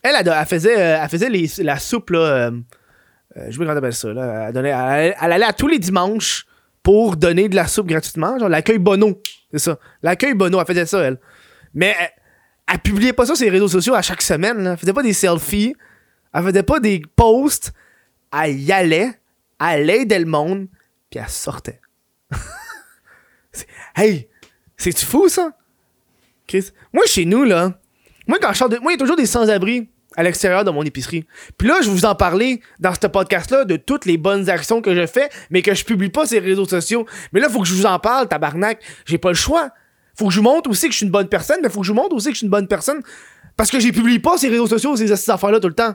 elle, 0.04 0.28
elle, 0.28 0.46
faisait, 0.46 0.78
euh, 0.78 0.98
elle 1.02 1.08
faisait 1.08 1.28
la 1.62 1.78
soupe, 1.78 2.10
là. 2.10 2.18
euh, 2.18 2.50
euh, 3.36 3.46
je 3.50 3.58
sais 3.58 3.64
pas 3.64 3.74
comment 3.74 3.90
ça, 3.90 4.12
là. 4.12 4.46
Elle, 4.48 4.52
donnait- 4.54 4.68
elle- 4.70 5.16
elle 5.20 5.32
allait 5.32 5.44
à 5.44 5.52
tous 5.52 5.66
les 5.68 5.78
dimanches 5.78 6.46
pour 6.82 7.16
donner 7.16 7.48
de 7.48 7.56
la 7.56 7.66
soupe 7.66 7.86
gratuitement, 7.88 8.38
genre 8.38 8.48
l'accueil 8.48 8.78
Bono. 8.78 9.20
C'est 9.50 9.58
ça. 9.58 9.78
L'accueil 10.02 10.34
Bono, 10.34 10.60
elle 10.60 10.66
faisait 10.66 10.86
ça, 10.86 11.00
elle. 11.00 11.18
Mais 11.72 11.96
elle, 12.70 12.78
publiait 12.78 13.12
pas 13.12 13.26
ça 13.26 13.34
sur 13.34 13.44
les 13.44 13.50
réseaux 13.50 13.68
sociaux 13.68 13.94
à 13.94 14.02
chaque 14.02 14.22
semaine. 14.22 14.66
Elle 14.66 14.76
faisait 14.76 14.92
pas 14.92 15.02
des 15.02 15.12
selfies. 15.12 15.74
Elle 16.32 16.44
faisait 16.44 16.62
pas 16.62 16.80
des 16.80 17.02
posts. 17.16 17.72
Elle 18.32 18.60
y 18.60 18.70
allait. 18.72 19.10
Elle 19.60 19.88
aidait 19.90 20.18
le 20.18 20.26
monde. 20.26 20.66
Puis 21.10 21.20
elle 21.20 21.28
sortait. 21.28 21.80
Hey! 23.96 24.28
C'est-tu 24.76 25.06
fou, 25.06 25.28
ça? 25.28 25.52
Chris? 26.46 26.70
Moi, 26.92 27.04
chez 27.06 27.24
nous, 27.24 27.44
là, 27.44 27.78
moi, 28.26 28.38
quand 28.40 28.52
je 28.52 28.58
sors 28.58 28.68
de. 28.68 28.78
Moi, 28.78 28.92
il 28.92 28.94
y 28.94 28.98
a 28.98 28.98
toujours 28.98 29.16
des 29.16 29.26
sans-abri 29.26 29.88
à 30.16 30.22
l'extérieur 30.22 30.64
de 30.64 30.70
mon 30.70 30.82
épicerie. 30.82 31.26
Puis 31.58 31.68
là, 31.68 31.76
je 31.82 31.88
vais 31.88 31.94
vous 31.94 32.04
en 32.04 32.14
parler 32.14 32.60
dans 32.80 32.92
ce 32.94 33.06
podcast-là 33.06 33.64
de 33.64 33.76
toutes 33.76 34.04
les 34.04 34.16
bonnes 34.16 34.48
actions 34.48 34.80
que 34.80 34.94
je 34.94 35.06
fais, 35.06 35.28
mais 35.50 35.62
que 35.62 35.74
je 35.74 35.84
publie 35.84 36.10
pas 36.10 36.26
sur 36.26 36.40
les 36.40 36.46
réseaux 36.46 36.66
sociaux. 36.66 37.06
Mais 37.32 37.40
là, 37.40 37.48
faut 37.48 37.60
que 37.60 37.66
je 37.66 37.74
vous 37.74 37.86
en 37.86 37.98
parle, 37.98 38.28
tabarnak. 38.28 38.80
J'ai 39.06 39.18
pas 39.18 39.30
le 39.30 39.34
choix. 39.34 39.70
Faut 40.16 40.28
que 40.28 40.32
je 40.32 40.38
vous 40.38 40.44
montre 40.44 40.70
aussi 40.70 40.86
que 40.86 40.92
je 40.92 40.98
suis 40.98 41.06
une 41.06 41.12
bonne 41.12 41.28
personne, 41.28 41.58
mais 41.62 41.68
faut 41.68 41.80
que 41.80 41.86
je 41.86 41.92
vous 41.92 41.98
montre 41.98 42.14
aussi 42.14 42.28
que 42.28 42.34
je 42.34 42.38
suis 42.38 42.46
une 42.46 42.50
bonne 42.50 42.68
personne 42.68 43.02
parce 43.56 43.70
que 43.70 43.80
j'ai 43.80 43.92
publié 43.92 44.18
pas 44.18 44.36
ces 44.36 44.48
réseaux 44.48 44.66
sociaux, 44.66 44.96
ces, 44.96 45.30
affaires-là 45.30 45.60
tout 45.60 45.68
le 45.68 45.74
temps. 45.74 45.94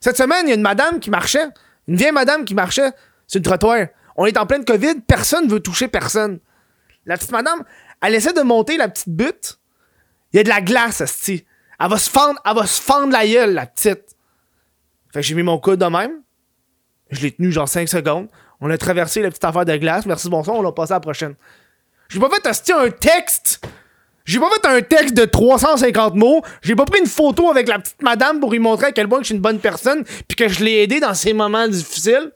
Cette 0.00 0.16
semaine, 0.16 0.46
il 0.46 0.48
y 0.50 0.52
a 0.52 0.54
une 0.54 0.62
madame 0.62 1.00
qui 1.00 1.10
marchait, 1.10 1.46
une 1.88 1.96
vieille 1.96 2.12
madame 2.12 2.44
qui 2.44 2.54
marchait 2.54 2.92
sur 3.26 3.38
le 3.38 3.44
trottoir. 3.44 3.86
On 4.16 4.26
est 4.26 4.36
en 4.36 4.46
pleine 4.46 4.64
COVID, 4.64 5.00
personne 5.06 5.48
veut 5.48 5.60
toucher 5.60 5.88
personne. 5.88 6.38
La 7.06 7.16
petite 7.16 7.32
madame, 7.32 7.64
elle 8.02 8.14
essaie 8.14 8.32
de 8.32 8.42
monter 8.42 8.76
la 8.76 8.88
petite 8.88 9.08
butte. 9.08 9.58
Il 10.32 10.36
y 10.36 10.40
a 10.40 10.42
de 10.42 10.48
la 10.48 10.60
glace, 10.60 11.00
esti. 11.00 11.44
Elle 11.84 11.90
va 11.90 11.98
se 11.98 12.08
fendre, 12.08 12.40
elle 12.46 12.54
va 12.54 12.66
se 12.66 12.80
fendre 12.80 13.12
la 13.12 13.26
gueule, 13.26 13.52
la 13.52 13.66
petite. 13.66 14.16
Fait 15.12 15.20
que 15.20 15.22
j'ai 15.22 15.34
mis 15.34 15.42
mon 15.42 15.58
coude 15.58 15.80
de 15.80 15.84
même. 15.84 16.22
Je 17.10 17.20
l'ai 17.20 17.30
tenu 17.30 17.52
genre 17.52 17.68
5 17.68 17.86
secondes. 17.86 18.28
On 18.62 18.70
a 18.70 18.78
traversé 18.78 19.20
la 19.20 19.28
petite 19.28 19.44
affaire 19.44 19.66
de 19.66 19.76
glace. 19.76 20.06
Merci, 20.06 20.30
bonsoir, 20.30 20.56
on 20.56 20.62
l'a 20.62 20.72
passé 20.72 20.92
à 20.92 20.96
la 20.96 21.00
prochaine. 21.00 21.34
J'ai 22.08 22.18
pas 22.18 22.30
fait 22.30 22.46
esti, 22.46 22.72
un 22.72 22.88
texte. 22.88 23.60
J'ai 24.24 24.40
pas 24.40 24.48
fait 24.48 24.66
un 24.66 24.80
texte 24.80 25.14
de 25.14 25.26
350 25.26 26.14
mots. 26.14 26.40
J'ai 26.62 26.74
pas 26.74 26.86
pris 26.86 27.00
une 27.00 27.06
photo 27.06 27.50
avec 27.50 27.68
la 27.68 27.78
petite 27.78 28.00
madame 28.00 28.40
pour 28.40 28.50
lui 28.50 28.60
montrer 28.60 28.86
à 28.86 28.92
quel 28.92 29.06
point 29.06 29.18
je 29.18 29.26
suis 29.26 29.34
une 29.34 29.42
bonne 29.42 29.58
personne 29.58 30.04
puis 30.26 30.36
que 30.38 30.48
je 30.48 30.64
l'ai 30.64 30.84
aidé 30.84 31.00
dans 31.00 31.12
ces 31.12 31.34
moments 31.34 31.68
difficiles. 31.68 32.32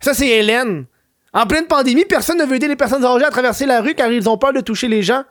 Ça, 0.00 0.14
c'est 0.14 0.28
Hélène. 0.28 0.86
En 1.32 1.48
pleine 1.48 1.66
pandémie, 1.66 2.04
personne 2.04 2.38
ne 2.38 2.44
veut 2.44 2.54
aider 2.54 2.68
les 2.68 2.76
personnes 2.76 3.04
âgées 3.04 3.24
à 3.24 3.30
traverser 3.30 3.66
la 3.66 3.80
rue 3.80 3.96
car 3.96 4.12
ils 4.12 4.28
ont 4.28 4.38
peur 4.38 4.52
de 4.52 4.60
toucher 4.60 4.86
les 4.86 5.02
gens. 5.02 5.24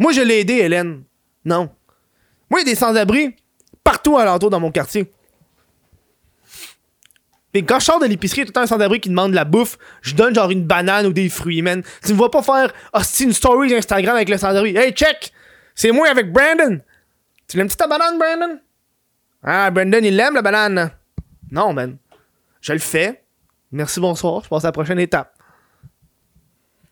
Moi, 0.00 0.10
je 0.10 0.22
l'ai 0.22 0.40
aidé, 0.40 0.54
Hélène. 0.54 1.04
Non. 1.44 1.70
Moi, 2.50 2.60
il 2.60 2.66
y 2.66 2.70
a 2.70 2.72
des 2.72 2.78
sans-abri 2.78 3.36
partout 3.82 4.18
alentour 4.18 4.50
dans 4.50 4.60
mon 4.60 4.70
quartier. 4.70 5.10
Puis 7.52 7.64
quand 7.64 7.78
je 7.78 7.86
sors 7.86 7.98
de 7.98 8.06
l'épicerie, 8.06 8.42
tout 8.42 8.48
le 8.48 8.52
temps 8.52 8.60
un 8.62 8.66
sans-abri 8.66 9.00
qui 9.00 9.08
demande 9.08 9.30
de 9.30 9.36
la 9.36 9.44
bouffe. 9.44 9.78
Je 10.02 10.14
donne 10.14 10.34
genre 10.34 10.50
une 10.50 10.64
banane 10.64 11.06
ou 11.06 11.12
des 11.12 11.28
fruits, 11.28 11.62
man. 11.62 11.82
Tu 12.04 12.12
me 12.12 12.16
vois 12.16 12.30
pas 12.30 12.42
faire 12.42 12.72
hostie 12.92 13.24
une 13.24 13.32
story 13.32 13.74
Instagram 13.74 14.16
avec 14.16 14.28
le 14.28 14.36
sans-abri. 14.36 14.76
Hey, 14.76 14.92
check! 14.92 15.32
C'est 15.74 15.90
moi 15.90 16.08
avec 16.08 16.32
Brandon. 16.32 16.80
Tu 17.48 17.56
l'aimes-tu 17.56 17.76
ta 17.76 17.86
banane, 17.86 18.18
Brandon? 18.18 18.58
Ah, 19.42 19.70
Brandon, 19.70 20.00
il 20.02 20.16
l'aime, 20.16 20.34
la 20.34 20.42
banane. 20.42 20.90
Non, 21.50 21.72
man. 21.72 21.96
Je 22.60 22.72
le 22.72 22.78
fais. 22.78 23.22
Merci, 23.70 24.00
bonsoir. 24.00 24.42
Je 24.42 24.48
passe 24.48 24.64
à 24.64 24.68
la 24.68 24.72
prochaine 24.72 24.98
étape. 24.98 25.32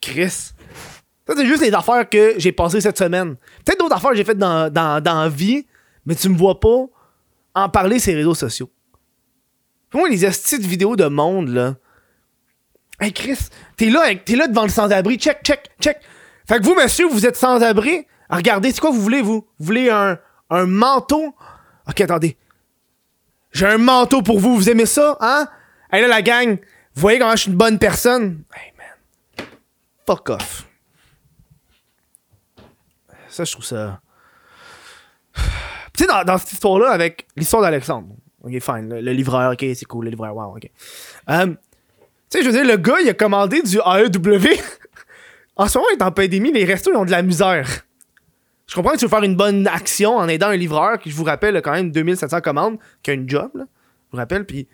Chris. 0.01 0.53
Ça, 1.27 1.35
c'est 1.37 1.47
juste 1.47 1.63
les 1.63 1.73
affaires 1.73 2.09
que 2.09 2.35
j'ai 2.39 2.53
passées 2.53 2.81
cette 2.81 2.99
semaine. 2.99 3.37
Peut-être 3.65 3.79
d'autres 3.79 3.97
affaires 3.97 4.11
que 4.11 4.17
j'ai 4.17 4.25
faites 4.25 4.39
dans, 4.39 4.71
dans, 4.71 5.03
dans 5.03 5.23
la 5.23 5.29
vie, 5.29 5.67
mais 6.05 6.15
tu 6.15 6.29
me 6.29 6.37
vois 6.37 6.61
pas 6.61 6.85
en 7.55 7.69
parler 7.69 7.99
les 7.99 8.15
réseaux 8.15 8.35
sociaux. 8.35 8.71
Puis 9.89 9.99
moi, 9.99 10.09
les 10.09 10.25
estis 10.25 10.59
de 10.59 10.67
vidéos 10.67 10.97
de 10.97 11.07
monde, 11.07 11.49
là. 11.49 11.77
Hey 13.01 13.13
Chris, 13.13 13.39
t'es 13.77 13.91
là, 13.91 14.15
t'es 14.15 14.37
là 14.37 14.49
devant 14.49 14.65
le 14.65 14.69
sans-abri. 14.69 15.17
Check, 15.17 15.43
check, 15.43 15.71
check. 15.81 15.99
Fait 16.47 16.59
que 16.59 16.65
vous, 16.65 16.75
monsieur, 16.75 17.09
vous 17.09 17.27
êtes 17.27 17.37
sans-abri? 17.37 18.07
Regardez, 18.29 18.71
c'est 18.73 18.81
quoi 18.81 18.91
vous 18.91 19.01
voulez, 19.01 19.23
vous? 19.23 19.47
Vous 19.59 19.67
voulez 19.67 19.91
un, 19.91 20.19
un 20.51 20.67
manteau? 20.67 21.35
Ok, 21.89 22.01
attendez. 22.01 22.37
J'ai 23.53 23.67
un 23.67 23.79
manteau 23.79 24.21
pour 24.23 24.41
vous. 24.41 24.57
Vous 24.57 24.69
aimez 24.69 24.87
ça, 24.87 25.17
hein? 25.21 25.49
Hey 25.93 26.03
là, 26.03 26.09
la 26.09 26.23
gang, 26.23 26.57
vous 26.57 27.01
voyez 27.01 27.19
comment 27.19 27.37
je 27.37 27.43
suis 27.43 27.51
une 27.51 27.57
bonne 27.57 27.79
personne? 27.79 28.43
Hey 28.55 28.73
man. 28.77 29.47
Fuck 30.07 30.31
off. 30.31 30.67
Ça, 33.35 33.43
je 33.43 33.51
trouve 33.51 33.65
ça. 33.65 34.01
Tu 35.35 36.05
sais, 36.05 36.07
dans, 36.07 36.39
cette 36.39 36.53
histoire-là, 36.53 36.91
avec 36.91 37.27
l'histoire 37.35 37.63
d'Alexandre, 37.63 38.15
ok, 38.45 38.53
fine, 38.61 38.89
le, 38.89 39.01
le 39.01 39.13
livreur, 39.13 39.53
ok, 39.53 39.67
c'est 39.75 39.85
cool, 39.87 40.05
le 40.05 40.11
livreur, 40.13 40.37
wow, 40.37 40.57
ok. 40.57 40.71
Euh, 41.31 41.47
tu 41.47 41.55
sais, 42.29 42.45
je 42.45 42.49
veux 42.49 42.53
dire, 42.53 42.65
le 42.65 42.77
gars, 42.77 43.01
il 43.03 43.09
a 43.09 43.15
commandé 43.15 43.61
du 43.63 43.79
AEW. 43.79 44.61
en 45.57 45.67
ce 45.67 45.79
moment, 45.79 45.89
il 45.93 45.99
est 45.99 46.03
en 46.05 46.13
pandémie, 46.13 46.53
les 46.53 46.65
restos, 46.65 46.93
ils 46.93 46.97
ont 46.97 47.05
de 47.05 47.11
la 47.11 47.23
misère. 47.23 47.69
Je 48.69 48.75
comprends 48.77 48.93
que 48.93 48.99
tu 48.99 49.05
veux 49.05 49.11
faire 49.11 49.25
une 49.25 49.35
bonne 49.35 49.67
action 49.67 50.17
en 50.17 50.29
aidant 50.29 50.51
un 50.51 50.57
livreur 50.57 51.01
qui, 51.01 51.11
je 51.11 51.17
vous 51.17 51.25
rappelle, 51.25 51.57
a 51.57 51.61
quand 51.61 51.73
même 51.73 51.91
2700 51.91 52.41
commandes, 52.41 52.79
qui 53.03 53.11
a 53.11 53.15
une 53.15 53.29
job, 53.29 53.51
là. 53.55 53.65
Je 53.65 54.11
vous 54.13 54.19
rappelle, 54.19 54.47
puis 54.47 54.69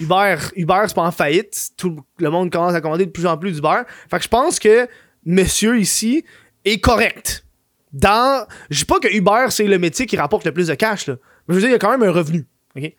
Uber, 0.00 0.36
Uber 0.56 0.82
c'est 0.88 0.96
pas 0.96 1.02
en 1.02 1.12
faillite. 1.12 1.70
Tout 1.76 2.00
le 2.18 2.30
monde 2.30 2.50
commence 2.50 2.74
à 2.74 2.80
commander 2.80 3.06
de 3.06 3.12
plus 3.12 3.26
en 3.26 3.38
plus 3.38 3.52
d'Uber. 3.52 3.82
Fait 4.10 4.16
que 4.16 4.24
je 4.24 4.28
pense 4.28 4.58
que 4.58 4.88
monsieur 5.24 5.78
ici 5.78 6.24
est 6.64 6.80
correct. 6.80 7.44
Dans. 7.92 8.46
Je 8.70 8.78
dis 8.80 8.84
pas 8.84 8.98
que 9.00 9.08
Uber, 9.08 9.46
c'est 9.50 9.64
le 9.64 9.78
métier 9.78 10.06
qui 10.06 10.16
rapporte 10.16 10.44
le 10.44 10.52
plus 10.52 10.68
de 10.68 10.74
cash, 10.74 11.06
là. 11.06 11.16
Mais 11.46 11.54
je 11.54 11.60
veux 11.60 11.60
dire, 11.60 11.70
il 11.70 11.72
y 11.72 11.76
a 11.76 11.78
quand 11.78 11.90
même 11.90 12.02
un 12.02 12.12
revenu. 12.12 12.46
OK? 12.76 12.92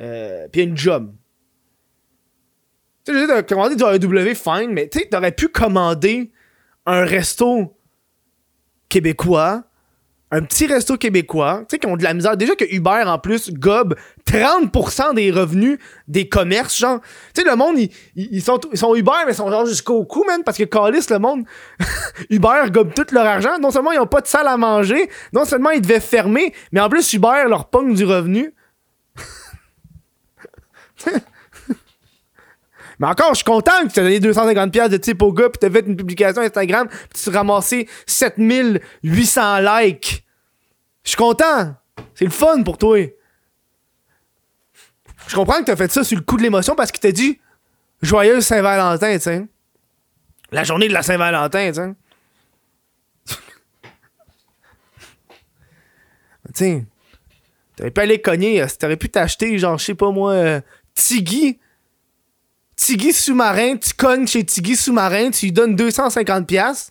Euh, 0.00 0.48
puis 0.50 0.62
une 0.62 0.76
job. 0.76 1.14
Tu 3.04 3.12
sais, 3.12 3.18
je 3.18 3.22
veux 3.22 3.26
dire, 3.26 3.36
t'as 3.36 3.42
commandé 3.42 3.76
du 3.76 3.84
AEW, 3.84 4.34
fine, 4.34 4.72
mais 4.72 4.88
tu 4.88 4.98
sais, 4.98 5.08
t'aurais 5.08 5.32
pu 5.32 5.48
commander 5.48 6.32
un 6.86 7.04
resto 7.04 7.76
québécois, 8.88 9.64
un 10.30 10.42
petit 10.42 10.66
resto 10.66 10.96
québécois, 10.96 11.60
tu 11.60 11.66
sais, 11.70 11.78
qui 11.78 11.86
ont 11.86 11.96
de 11.96 12.02
la 12.02 12.12
misère. 12.12 12.36
Déjà 12.36 12.54
que 12.54 12.64
Uber, 12.70 13.04
en 13.06 13.18
plus, 13.18 13.50
gobe 13.52 13.94
30% 14.26 15.14
des 15.14 15.30
revenus 15.30 15.78
des 16.06 16.28
commerces, 16.28 16.78
genre. 16.78 17.00
Tu 17.34 17.42
sais, 17.42 17.48
le 17.48 17.56
monde, 17.56 17.76
ils, 18.14 18.42
sont, 18.42 18.60
ils 18.72 18.78
sont 18.78 18.94
Uber, 18.94 19.10
mais 19.26 19.32
ils 19.32 19.36
sont 19.36 19.50
genre 19.50 19.64
jusqu'au 19.64 20.04
cou, 20.04 20.24
man, 20.26 20.42
parce 20.44 20.58
que 20.58 20.64
Calis, 20.64 21.06
le 21.10 21.18
monde, 21.18 21.44
Uber 22.30 22.70
gobe 22.70 22.92
tout 22.94 23.06
leur 23.12 23.26
argent. 23.26 23.58
Non 23.58 23.70
seulement 23.70 23.92
ils 23.92 24.00
ont 24.00 24.06
pas 24.06 24.20
de 24.20 24.26
salle 24.26 24.48
à 24.48 24.56
manger, 24.56 25.08
non 25.32 25.44
seulement 25.44 25.70
ils 25.70 25.80
devaient 25.80 26.00
fermer, 26.00 26.52
mais 26.72 26.80
en 26.80 26.88
plus, 26.88 27.12
Uber 27.14 27.44
leur 27.48 27.68
pogne 27.70 27.94
du 27.94 28.04
revenu. 28.04 28.54
Mais 32.98 33.06
encore, 33.06 33.30
je 33.30 33.36
suis 33.36 33.44
content 33.44 33.86
que 33.86 33.92
tu 33.92 34.00
aies 34.00 34.18
donné 34.18 34.32
250$ 34.32 34.88
de 34.88 34.96
type 34.96 35.22
au 35.22 35.32
gars, 35.32 35.48
puis 35.48 35.58
t'as 35.60 35.70
fait 35.70 35.86
une 35.86 35.96
publication 35.96 36.42
Instagram, 36.42 36.88
puis 36.88 37.22
tu 37.22 37.28
as 37.28 37.32
ramassé 37.32 37.88
7800 38.06 39.58
likes. 39.60 40.24
Je 41.04 41.10
suis 41.10 41.16
content. 41.16 41.74
C'est 42.14 42.24
le 42.24 42.30
fun 42.30 42.62
pour 42.62 42.76
toi. 42.76 42.98
Je 45.28 45.34
comprends 45.34 45.58
que 45.60 45.64
t'as 45.64 45.76
fait 45.76 45.92
ça 45.92 46.02
sur 46.02 46.16
le 46.18 46.24
coup 46.24 46.36
de 46.36 46.42
l'émotion 46.42 46.74
parce 46.74 46.90
qu'il 46.90 47.00
t'a 47.00 47.12
dit 47.12 47.38
Joyeuse 48.02 48.44
Saint-Valentin, 48.44 49.14
tu 49.14 49.20
sais. 49.20 49.46
La 50.50 50.64
journée 50.64 50.88
de 50.88 50.92
la 50.92 51.02
Saint-Valentin, 51.02 51.68
tu 51.68 51.74
sais. 51.74 51.94
tu. 56.54 56.86
T'aurais 57.76 57.90
pu 57.90 58.00
aller 58.00 58.20
cogner, 58.20 58.64
t'aurais 58.78 58.96
pu 58.96 59.08
t'acheter, 59.08 59.56
genre, 59.58 59.78
je 59.78 59.84
sais 59.84 59.94
pas 59.94 60.10
moi, 60.10 60.32
euh, 60.32 60.60
Tiggy 60.94 61.60
Tiggy 62.78 63.12
Sous-Marin, 63.12 63.76
tu 63.76 63.92
cognes 63.92 64.26
chez 64.28 64.44
Tiggy 64.44 64.76
Sous-Marin, 64.76 65.32
tu 65.32 65.46
lui 65.46 65.52
donnes 65.52 65.74
250$. 65.74 66.90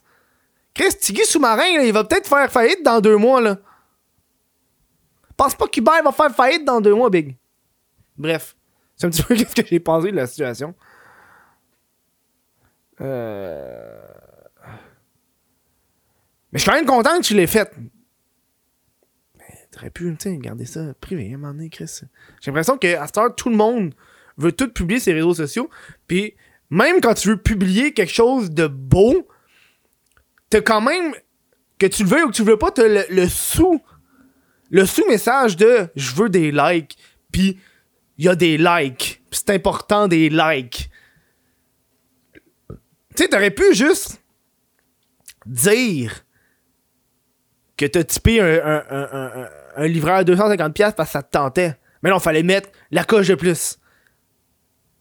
Chris, 0.73 0.89
Tiggy 0.99 1.23
Sous-Marin, 1.23 1.81
il 1.81 1.93
va 1.93 2.03
peut-être 2.03 2.27
faire 2.27 2.51
faillite 2.51 2.83
dans 2.83 2.99
deux 2.99 3.15
mois, 3.15 3.39
là. 3.39 3.57
Pense 5.37 5.55
pas 5.55 5.65
qu'Hubert 5.67 6.03
va 6.03 6.11
faire 6.11 6.35
faillite 6.35 6.65
dans 6.65 6.81
deux 6.81 6.93
mois, 6.93 7.09
Big. 7.09 7.37
Bref. 8.17 8.57
C'est 8.97 9.07
un 9.07 9.11
petit 9.11 9.23
peu 9.27 9.37
ce 9.37 9.61
que 9.61 9.65
j'ai 9.65 9.79
pensé 9.79 10.11
de 10.11 10.17
la 10.17 10.27
situation. 10.27 10.75
Euh... 12.99 14.01
Mais 16.51 16.59
je 16.59 16.63
suis 16.63 16.69
quand 16.69 16.75
même 16.75 16.85
content 16.85 17.17
que 17.17 17.23
tu 17.23 17.33
l'aies 17.33 17.47
fait. 17.47 17.71
Mais 19.37 19.67
t'aurais 19.71 19.89
pu, 19.89 20.13
tu 20.19 20.29
sais, 20.29 20.37
garder 20.37 20.65
ça 20.65 20.93
privé 20.99 21.31
à 21.31 21.35
un 21.35 21.37
moment 21.37 21.69
Chris. 21.71 22.01
J'ai 22.41 22.51
l'impression 22.51 22.77
qu'à 22.77 23.07
cette 23.07 23.17
heure, 23.17 23.33
tout 23.33 23.49
le 23.49 23.55
monde 23.55 23.93
veut 24.37 24.51
tout 24.51 24.69
publier 24.69 24.99
ses 24.99 25.13
réseaux 25.13 25.33
sociaux. 25.33 25.69
Puis 26.07 26.35
même 26.69 27.01
quand 27.01 27.13
tu 27.13 27.29
veux 27.29 27.37
publier 27.37 27.93
quelque 27.93 28.13
chose 28.13 28.51
de 28.51 28.67
beau, 28.67 29.27
t'as 30.49 30.61
quand 30.61 30.81
même, 30.81 31.13
que 31.79 31.87
tu 31.87 32.03
le 32.03 32.09
veux 32.09 32.23
ou 32.25 32.29
que 32.29 32.35
tu 32.35 32.43
le 32.43 32.51
veux 32.51 32.57
pas, 32.57 32.71
t'as 32.71 33.05
le, 33.09 33.27
sous, 33.27 33.81
le 34.69 34.85
sous-message 34.85 35.57
de 35.57 35.87
je 35.95 36.15
veux 36.15 36.29
des 36.29 36.51
likes. 36.51 36.97
Puis 37.31 37.59
il 38.17 38.25
y 38.25 38.29
a 38.29 38.35
des 38.35 38.57
likes. 38.57 39.21
Puis 39.29 39.41
c'est 39.45 39.53
important 39.53 40.07
des 40.07 40.29
likes. 40.29 40.89
Tu 43.15 43.23
sais, 43.23 43.29
t'aurais 43.29 43.51
pu 43.51 43.73
juste 43.73 44.21
dire 45.45 46.23
que 47.77 47.85
t'as 47.85 48.03
typé 48.03 48.41
un, 48.41 48.83
un, 48.89 49.49
un 49.75 49.87
livreur 49.87 50.15
à 50.15 50.23
250$ 50.23 50.93
parce 50.95 51.09
que 51.09 51.13
ça 51.13 51.23
te 51.23 51.31
tentait. 51.31 51.75
Mais 52.01 52.09
non, 52.09 52.19
fallait 52.19 52.43
mettre 52.43 52.69
la 52.91 53.03
coche 53.03 53.27
de 53.27 53.35
plus. 53.35 53.77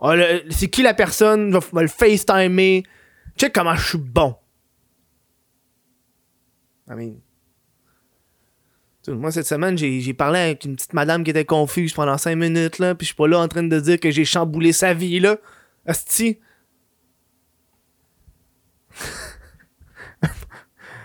Le- 0.02 0.42
c'est 0.50 0.68
qui 0.68 0.82
la 0.82 0.94
personne, 0.94 1.50
va, 1.50 1.60
va 1.72 1.82
le 1.82 1.88
FaceTimer. 1.88 2.82
Check 3.36 3.52
comment 3.52 3.74
je 3.74 3.88
suis 3.88 3.98
bon. 3.98 4.36
I 6.88 6.94
mean. 6.94 7.20
Moi, 9.08 9.30
cette 9.30 9.46
semaine, 9.46 9.78
j'ai 9.78 10.14
parlé 10.14 10.40
avec 10.40 10.64
une 10.64 10.74
petite 10.74 10.92
madame 10.92 11.22
qui 11.22 11.30
était 11.30 11.44
confuse 11.44 11.92
pendant 11.92 12.18
5 12.18 12.34
minutes, 12.34 12.80
là, 12.80 12.96
puis 12.96 13.04
je 13.04 13.08
suis 13.10 13.16
pas 13.16 13.28
là 13.28 13.38
en 13.38 13.46
train 13.46 13.62
de 13.62 13.78
dire 13.80 14.00
que 14.00 14.10
j'ai 14.10 14.24
chamboulé 14.24 14.72
sa 14.72 14.94
vie, 14.94 15.20
là. 15.20 15.36
Asti. 15.86 16.40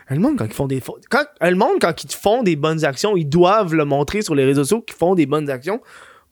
le 0.10 0.18
monde, 0.18 0.38
quand 0.40 0.46
ils 0.46 0.54
font 0.54 0.66
des. 0.66 0.82
Quand, 1.10 1.26
le 1.42 1.56
monde, 1.56 1.80
quand 1.80 2.04
ils 2.04 2.12
font 2.12 2.42
des 2.42 2.56
bonnes 2.56 2.84
actions, 2.84 3.16
ils 3.16 3.30
doivent 3.30 3.76
le 3.76 3.86
montrer 3.86 4.24
sur 4.24 4.34
les 4.34 4.46
réseaux 4.46 4.64
sociaux 4.64 4.82
qu'ils 4.82 4.98
font 4.98 5.14
des 5.14 5.28
bonnes 5.28 5.52
actions 5.52 5.80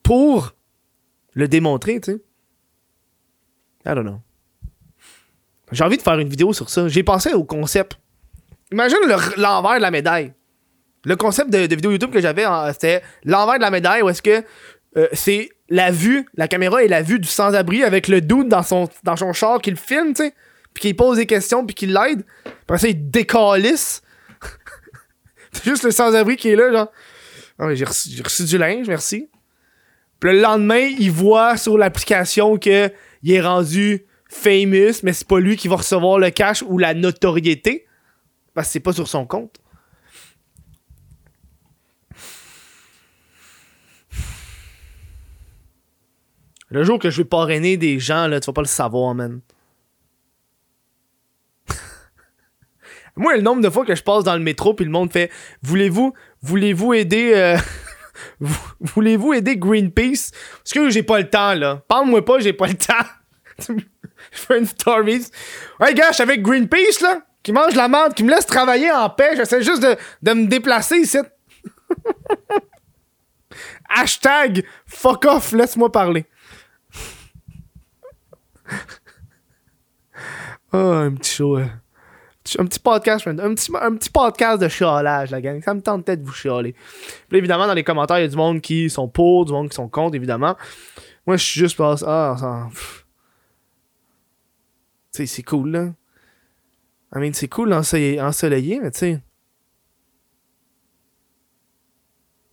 pour 0.02 0.56
le 1.34 1.48
démontrer, 1.48 2.02
tu 2.02 2.14
sais. 2.14 2.22
I 3.90 3.96
don't 3.96 4.04
know. 4.04 4.22
J'ai 5.72 5.84
envie 5.84 5.98
de 5.98 6.02
faire 6.02 6.18
une 6.20 6.30
vidéo 6.30 6.54
sur 6.54 6.70
ça. 6.70 6.88
J'ai 6.88 7.04
pensé 7.04 7.34
au 7.34 7.44
concept. 7.44 7.98
Imagine 8.72 8.98
le- 9.08 9.42
l'envers 9.42 9.78
de 9.78 9.82
la 9.82 9.92
médaille. 9.92 10.34
Le 11.06 11.16
concept 11.16 11.50
de, 11.50 11.60
vidéo 11.60 11.92
YouTube 11.92 12.12
que 12.12 12.20
j'avais, 12.20 12.46
c'était 12.74 13.02
l'envers 13.24 13.56
de 13.56 13.62
la 13.62 13.72
médaille 13.72 14.02
où 14.02 14.10
est-ce 14.10 14.22
que 14.22 14.44
euh, 14.98 15.08
c'est 15.14 15.50
la 15.70 15.92
vue, 15.92 16.26
la 16.36 16.48
caméra 16.48 16.84
est 16.84 16.88
la 16.88 17.02
vue 17.02 17.20
du 17.20 17.28
sans-abri 17.28 17.84
avec 17.84 18.08
le 18.08 18.22
dude 18.22 18.48
dans 18.48 18.64
son, 18.64 18.90
dans 19.04 19.16
son 19.16 19.32
char 19.34 19.62
qui 19.62 19.70
le 19.70 19.78
filme, 19.78 20.14
tu 20.14 20.24
sais, 20.24 20.34
puis 20.74 20.82
qui 20.82 20.94
pose 20.94 21.18
des 21.18 21.26
questions, 21.26 21.66
puis 21.66 21.76
qui 21.76 21.86
l'aide. 21.86 22.26
Après 22.64 22.80
ça, 22.80 22.88
il 22.88 23.10
décalisse. 23.10 24.02
c'est 25.52 25.66
juste 25.66 25.84
le 25.84 25.92
sans-abri 25.92 26.36
qui 26.36 26.50
est 26.50 26.56
là, 26.56 26.72
genre. 26.72 26.92
Ah 27.60 27.74
j'ai 27.76 27.86
reçu, 27.86 28.22
reçu 28.22 28.44
du 28.46 28.58
linge, 28.58 28.88
merci. 28.88 29.30
Puis 30.20 30.32
le 30.32 30.42
lendemain, 30.42 30.90
il 31.00 31.12
voit 31.12 31.56
sur 31.58 31.78
l'application 31.78 32.58
que 32.58 32.92
il 33.24 33.34
est 33.34 33.42
rendu 33.42 34.06
famous, 34.30 35.02
mais 35.04 35.14
c'est 35.14 35.28
pas 35.28 35.40
lui 35.40 35.58
qui 35.58 35.68
va 35.68 35.78
recevoir 35.78 36.20
le 36.20 36.30
cash 36.30 36.64
ou 36.64 36.78
la 36.78 36.94
notoriété. 36.94 37.86
Parce 38.54 38.68
que 38.68 38.74
c'est 38.74 38.80
pas 38.80 38.94
sur 38.94 39.08
son 39.08 39.26
compte. 39.26 39.60
Le 46.72 46.84
jour 46.84 47.00
que 47.00 47.10
je 47.10 47.18
vais 47.22 47.28
parrainer 47.28 47.78
des 47.78 48.00
gens, 48.00 48.28
là, 48.28 48.40
tu 48.40 48.46
vas 48.46 48.54
pas 48.54 48.62
le 48.62 48.68
savoir, 48.68 49.16
man. 49.16 49.42
Moi, 53.16 53.36
le 53.36 53.42
nombre 53.42 53.64
de 53.64 53.70
fois 53.70 53.86
que 53.86 53.96
je 53.96 54.04
passe 54.04 54.24
dans 54.24 54.36
le 54.36 54.42
métro 54.42 54.76
puis 54.76 54.86
le 54.86 54.92
monde 54.92 55.12
fait 55.12 55.32
Voulez-vous 55.64 56.14
voulez-vous 56.42 56.94
aider 56.94 57.34
euh, 57.34 57.58
Voulez-vous 58.80 59.34
aider 59.34 59.58
Greenpeace? 59.58 60.32
Parce 60.64 60.74
que 60.74 60.90
j'ai 60.90 61.04
pas 61.04 61.20
le 61.20 61.30
temps 61.30 61.54
là. 61.54 61.82
Parle-moi 61.88 62.24
pas, 62.24 62.40
j'ai 62.40 62.54
pas 62.54 62.68
le 62.68 62.76
temps. 62.76 62.94
je 63.60 63.74
fais 64.32 64.60
une. 64.60 64.68
Ouais 65.80 65.94
gars, 65.94 66.10
je 66.10 66.14
suis 66.16 66.24
avec 66.24 66.42
Greenpeace 66.42 67.02
là, 67.02 67.22
qui 67.44 67.52
mange 67.52 67.76
la 67.76 67.88
menthe, 67.88 68.16
qui 68.16 68.24
me 68.24 68.30
laisse 68.30 68.46
travailler 68.46 68.92
en 68.92 69.10
paix, 69.10 69.36
j'essaie 69.36 69.62
juste 69.62 69.82
de, 69.82 69.96
de 70.22 70.34
me 70.34 70.48
déplacer 70.48 70.98
ici. 70.98 71.18
Hashtag 73.90 74.64
fuck 74.86 75.26
off, 75.26 75.52
laisse-moi 75.52 75.92
parler. 75.92 76.26
Oh, 80.72 80.78
un 80.78 81.16
petit 81.16 81.34
show. 81.34 81.58
euh, 81.58 81.66
un 82.58 82.66
petit 82.66 82.80
podcast, 82.80 83.28
un 83.28 83.54
petit, 83.54 83.72
un 83.80 83.96
petit 83.96 84.10
podcast 84.10 84.62
de 84.62 84.68
chialage, 84.68 85.32
la 85.32 85.42
gang. 85.42 85.62
Ça 85.62 85.74
me 85.74 85.82
tente 85.82 86.06
peut-être 86.06 86.22
de 86.22 86.26
vous 86.26 86.34
chialer. 86.34 86.74
Puis 87.28 87.38
évidemment, 87.38 87.68
dans 87.68 87.74
les 87.74 87.84
commentaires, 87.84 88.20
il 88.20 88.24
y 88.24 88.26
a 88.26 88.30
du 88.30 88.36
monde 88.36 88.62
qui 88.62 88.90
sont 88.90 89.08
pour, 89.08 89.46
du 89.46 89.52
monde 89.52 89.70
qui 89.70 89.76
sont 89.76 89.90
contre, 89.90 90.16
évidemment. 90.16 90.56
Moi, 91.28 91.38
je 91.38 91.44
suis 91.44 91.60
juste 91.60 91.78
pas. 91.78 91.96
Ah, 92.06 92.36
ça. 92.40 92.70
c'est 95.12 95.44
cool, 95.44 95.72
là. 95.72 95.94
I 97.14 97.20
mean, 97.20 97.34
c'est 97.34 97.48
cool 97.48 97.74
ensoleillé, 97.74 98.80
mais 98.80 98.92
tu 98.92 99.00
sais. 99.00 99.22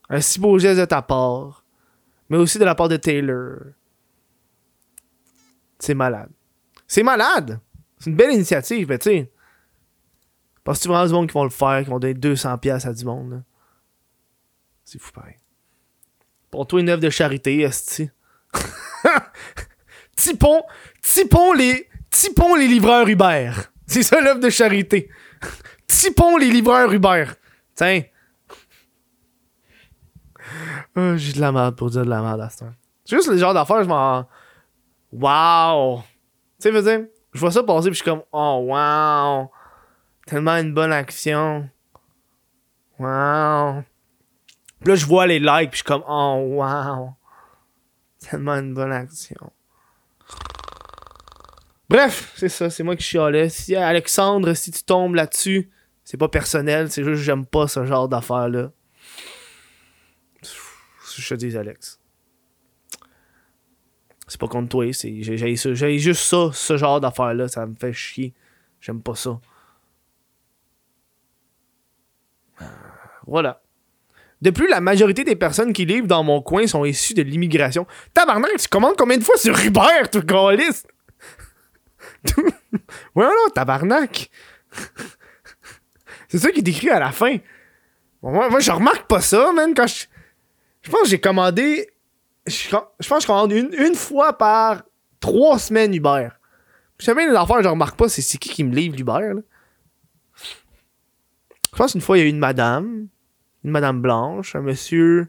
Un 0.08 0.20
si 0.20 0.40
beau 0.40 0.58
geste 0.58 0.80
de 0.80 0.84
ta 0.84 1.02
part. 1.02 1.64
Mais 2.28 2.36
aussi 2.36 2.58
de 2.58 2.64
la 2.64 2.74
part 2.74 2.88
de 2.88 2.96
Taylor. 2.96 3.58
C'est 5.78 5.94
malade. 5.94 6.30
C'est 6.86 7.02
malade! 7.02 7.60
C'est 7.98 8.10
une 8.10 8.16
belle 8.16 8.32
initiative, 8.32 8.88
mais 8.88 8.98
tu 8.98 9.10
sais. 9.10 9.32
Parce 10.66 10.80
que 10.80 10.82
tu 10.82 10.88
vraiment 10.88 11.06
du 11.06 11.12
monde 11.12 11.28
qui 11.28 11.32
vont 11.32 11.44
le 11.44 11.50
faire, 11.50 11.84
qui 11.84 11.90
vont 11.90 12.00
donner 12.00 12.14
200$ 12.14 12.58
pièces 12.58 12.86
à 12.86 12.92
du 12.92 13.04
monde. 13.04 13.44
C'est 14.84 15.00
fou 15.00 15.12
pareil. 15.12 15.36
Pour 16.50 16.66
toi, 16.66 16.80
une 16.80 16.88
œuvre 16.88 17.00
de 17.00 17.08
charité, 17.08 17.60
esti. 17.60 18.10
typons, 20.16 20.64
typons 21.00 21.52
les, 21.52 21.88
typons 22.10 22.56
les 22.56 22.66
livreurs 22.66 23.06
Uber. 23.06 23.52
C'est 23.86 24.02
ça 24.02 24.20
l'œuvre 24.20 24.40
de 24.40 24.50
charité. 24.50 25.08
typons 25.86 26.36
les 26.36 26.50
livreurs 26.50 26.92
Uber. 26.92 27.26
Tiens. 27.76 28.02
Oh, 30.96 31.16
J'ai 31.16 31.32
de 31.32 31.40
la 31.40 31.52
merde 31.52 31.76
pour 31.76 31.90
dire 31.90 32.04
de 32.04 32.10
la 32.10 32.22
merde 32.22 32.40
à 32.40 32.50
ce 32.50 32.58
temps. 32.58 32.74
C'est 33.04 33.14
juste 33.14 33.28
le 33.28 33.36
genre 33.36 33.54
d'affaires, 33.54 33.84
je 33.84 33.88
m'en. 33.88 34.28
Wow! 35.12 36.00
Tu 36.00 36.04
sais, 36.58 36.70
veux 36.72 36.82
dire, 36.82 37.06
je 37.32 37.38
vois 37.38 37.52
ça 37.52 37.62
passer, 37.62 37.88
puis 37.90 37.98
je 37.98 38.02
suis 38.02 38.10
comme, 38.10 38.22
oh, 38.32 38.66
wow! 38.68 39.48
Tellement 40.26 40.56
une 40.56 40.74
bonne 40.74 40.92
action. 40.92 41.70
Wow! 42.98 43.84
Puis 44.80 44.88
là, 44.88 44.94
je 44.96 45.06
vois 45.06 45.26
les 45.26 45.38
likes, 45.38 45.70
puis 45.70 45.72
je 45.72 45.76
suis 45.76 45.84
comme, 45.84 46.04
oh, 46.08 46.56
wow! 46.56 47.14
Tellement 48.18 48.54
une 48.54 48.74
bonne 48.74 48.92
action. 48.92 49.52
Bref, 51.88 52.32
c'est 52.36 52.48
ça, 52.48 52.68
c'est 52.68 52.82
moi 52.82 52.96
qui 52.96 53.04
chialais. 53.04 53.48
Si 53.48 53.76
Alexandre, 53.76 54.54
si 54.54 54.72
tu 54.72 54.82
tombes 54.82 55.14
là-dessus, 55.14 55.70
c'est 56.02 56.16
pas 56.16 56.28
personnel, 56.28 56.90
c'est 56.90 57.04
juste 57.04 57.22
j'aime 57.22 57.46
pas 57.46 57.68
ce 57.68 57.84
genre 57.84 58.08
d'affaires-là. 58.08 58.72
Je 60.42 61.28
te 61.28 61.34
dis, 61.34 61.56
Alex. 61.56 62.00
C'est 64.26 64.40
pas 64.40 64.48
contre 64.48 64.70
toi, 64.70 64.90
j'ai 64.90 65.98
juste 65.98 66.22
ça, 66.22 66.50
ce 66.52 66.76
genre 66.76 67.00
d'affaires-là, 67.00 67.46
ça 67.46 67.64
me 67.64 67.74
fait 67.74 67.92
chier. 67.92 68.34
J'aime 68.80 69.00
pas 69.00 69.14
ça. 69.14 69.40
Voilà. 73.26 73.62
De 74.42 74.50
plus, 74.50 74.68
la 74.68 74.80
majorité 74.80 75.24
des 75.24 75.36
personnes 75.36 75.72
qui 75.72 75.86
livrent 75.86 76.06
dans 76.06 76.22
mon 76.22 76.42
coin 76.42 76.66
sont 76.66 76.84
issues 76.84 77.14
de 77.14 77.22
l'immigration. 77.22 77.86
Tabarnak, 78.12 78.58
tu 78.58 78.68
commandes 78.68 78.96
combien 78.96 79.16
de 79.16 79.24
fois 79.24 79.36
sur 79.36 79.58
Uber, 79.58 80.08
tu 80.12 80.20
gaulliste? 80.20 80.86
ouais, 82.36 82.44
non, 83.16 83.50
tabarnak. 83.54 84.30
C'est 86.28 86.38
ça 86.38 86.50
qui 86.50 86.58
est 86.58 86.68
écrit 86.68 86.90
à 86.90 86.98
la 86.98 87.12
fin. 87.12 87.38
Moi, 88.22 88.50
moi, 88.50 88.60
je 88.60 88.70
remarque 88.70 89.06
pas 89.06 89.20
ça, 89.20 89.52
man, 89.52 89.72
quand 89.74 89.86
je... 89.86 90.06
Je 90.82 90.90
pense 90.90 91.02
que 91.02 91.08
j'ai 91.08 91.20
commandé... 91.20 91.88
Je, 92.46 92.68
je 93.00 93.08
pense 93.08 93.18
que 93.18 93.22
je 93.22 93.26
commande 93.26 93.52
une, 93.52 93.72
une 93.72 93.94
fois 93.94 94.36
par 94.36 94.82
trois 95.18 95.58
semaines 95.58 95.94
Uber. 95.94 96.28
Puis 96.96 97.06
jamais 97.06 97.26
les 97.28 97.34
affaires, 97.34 97.62
je 97.62 97.68
remarque 97.68 97.98
pas 97.98 98.08
c'est 98.08 98.22
c'est 98.22 98.38
qui 98.38 98.50
qui 98.50 98.64
me 98.64 98.74
livre 98.74 98.96
l'Uber, 98.96 99.34
là? 99.34 99.40
Je 101.72 101.78
pense 101.78 101.92
qu'une 101.92 102.00
fois, 102.00 102.16
il 102.16 102.20
y 102.20 102.24
a 102.24 102.26
eu 102.26 102.30
une 102.30 102.38
madame, 102.38 103.08
une 103.66 103.72
madame 103.72 104.00
blanche, 104.00 104.54
un 104.54 104.60
monsieur, 104.60 105.28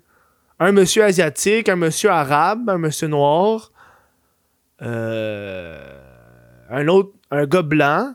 un 0.59 0.71
monsieur 0.71 1.03
asiatique, 1.03 1.69
un 1.69 1.75
monsieur 1.75 2.11
arabe, 2.11 2.69
un 2.69 2.77
monsieur 2.77 3.07
noir, 3.07 3.71
euh, 4.83 5.99
un 6.69 6.87
autre, 6.87 7.13
un 7.31 7.47
gars 7.47 7.63
blanc. 7.63 8.13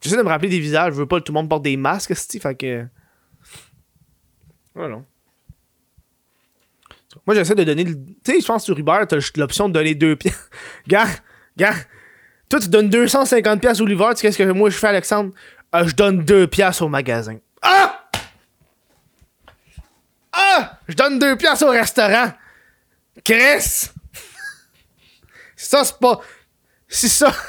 J'essaie 0.00 0.16
de 0.16 0.22
me 0.22 0.28
rappeler 0.28 0.48
des 0.48 0.60
visages, 0.60 0.94
je 0.94 0.98
veux 0.98 1.06
pas 1.06 1.20
que 1.20 1.24
tout 1.24 1.32
le 1.32 1.40
monde 1.40 1.48
porte 1.50 1.62
des 1.62 1.76
masques, 1.76 2.14
c'ti, 2.16 2.40
fait 2.40 2.54
que. 2.54 2.86
Voilà. 4.74 5.02
Moi, 7.26 7.34
j'essaie 7.34 7.54
de 7.54 7.64
donner. 7.64 7.84
Tu 7.84 7.92
sais, 8.24 8.40
je 8.40 8.46
pense 8.46 8.62
que 8.62 8.66
sur 8.66 8.78
Uber, 8.78 9.04
t'as 9.06 9.18
l'option 9.36 9.68
de 9.68 9.74
donner 9.74 9.94
deux 9.94 10.16
pièces. 10.16 10.50
gars, 10.88 11.06
gars, 11.56 11.74
toi, 12.48 12.60
tu 12.60 12.68
donnes 12.68 12.88
250 12.88 13.60
pièces 13.60 13.80
au 13.80 13.86
livreur, 13.86 14.14
tu 14.14 14.16
sais 14.16 14.28
qu'est-ce 14.28 14.38
que 14.38 14.50
moi 14.52 14.70
je 14.70 14.76
fais, 14.76 14.88
Alexandre? 14.88 15.32
Ah, 15.70 15.86
je 15.86 15.94
donne 15.94 16.24
deux 16.24 16.46
pièces 16.46 16.80
au 16.80 16.88
magasin. 16.88 17.36
Ah! 17.60 18.03
Je 20.88 20.94
donne 20.94 21.18
deux 21.18 21.36
pièces 21.36 21.62
au 21.62 21.70
restaurant. 21.70 22.32
Chris! 23.24 23.90
ça, 25.56 25.84
c'est 25.84 25.98
pas. 25.98 26.20
Si 26.88 27.08
ça. 27.08 27.32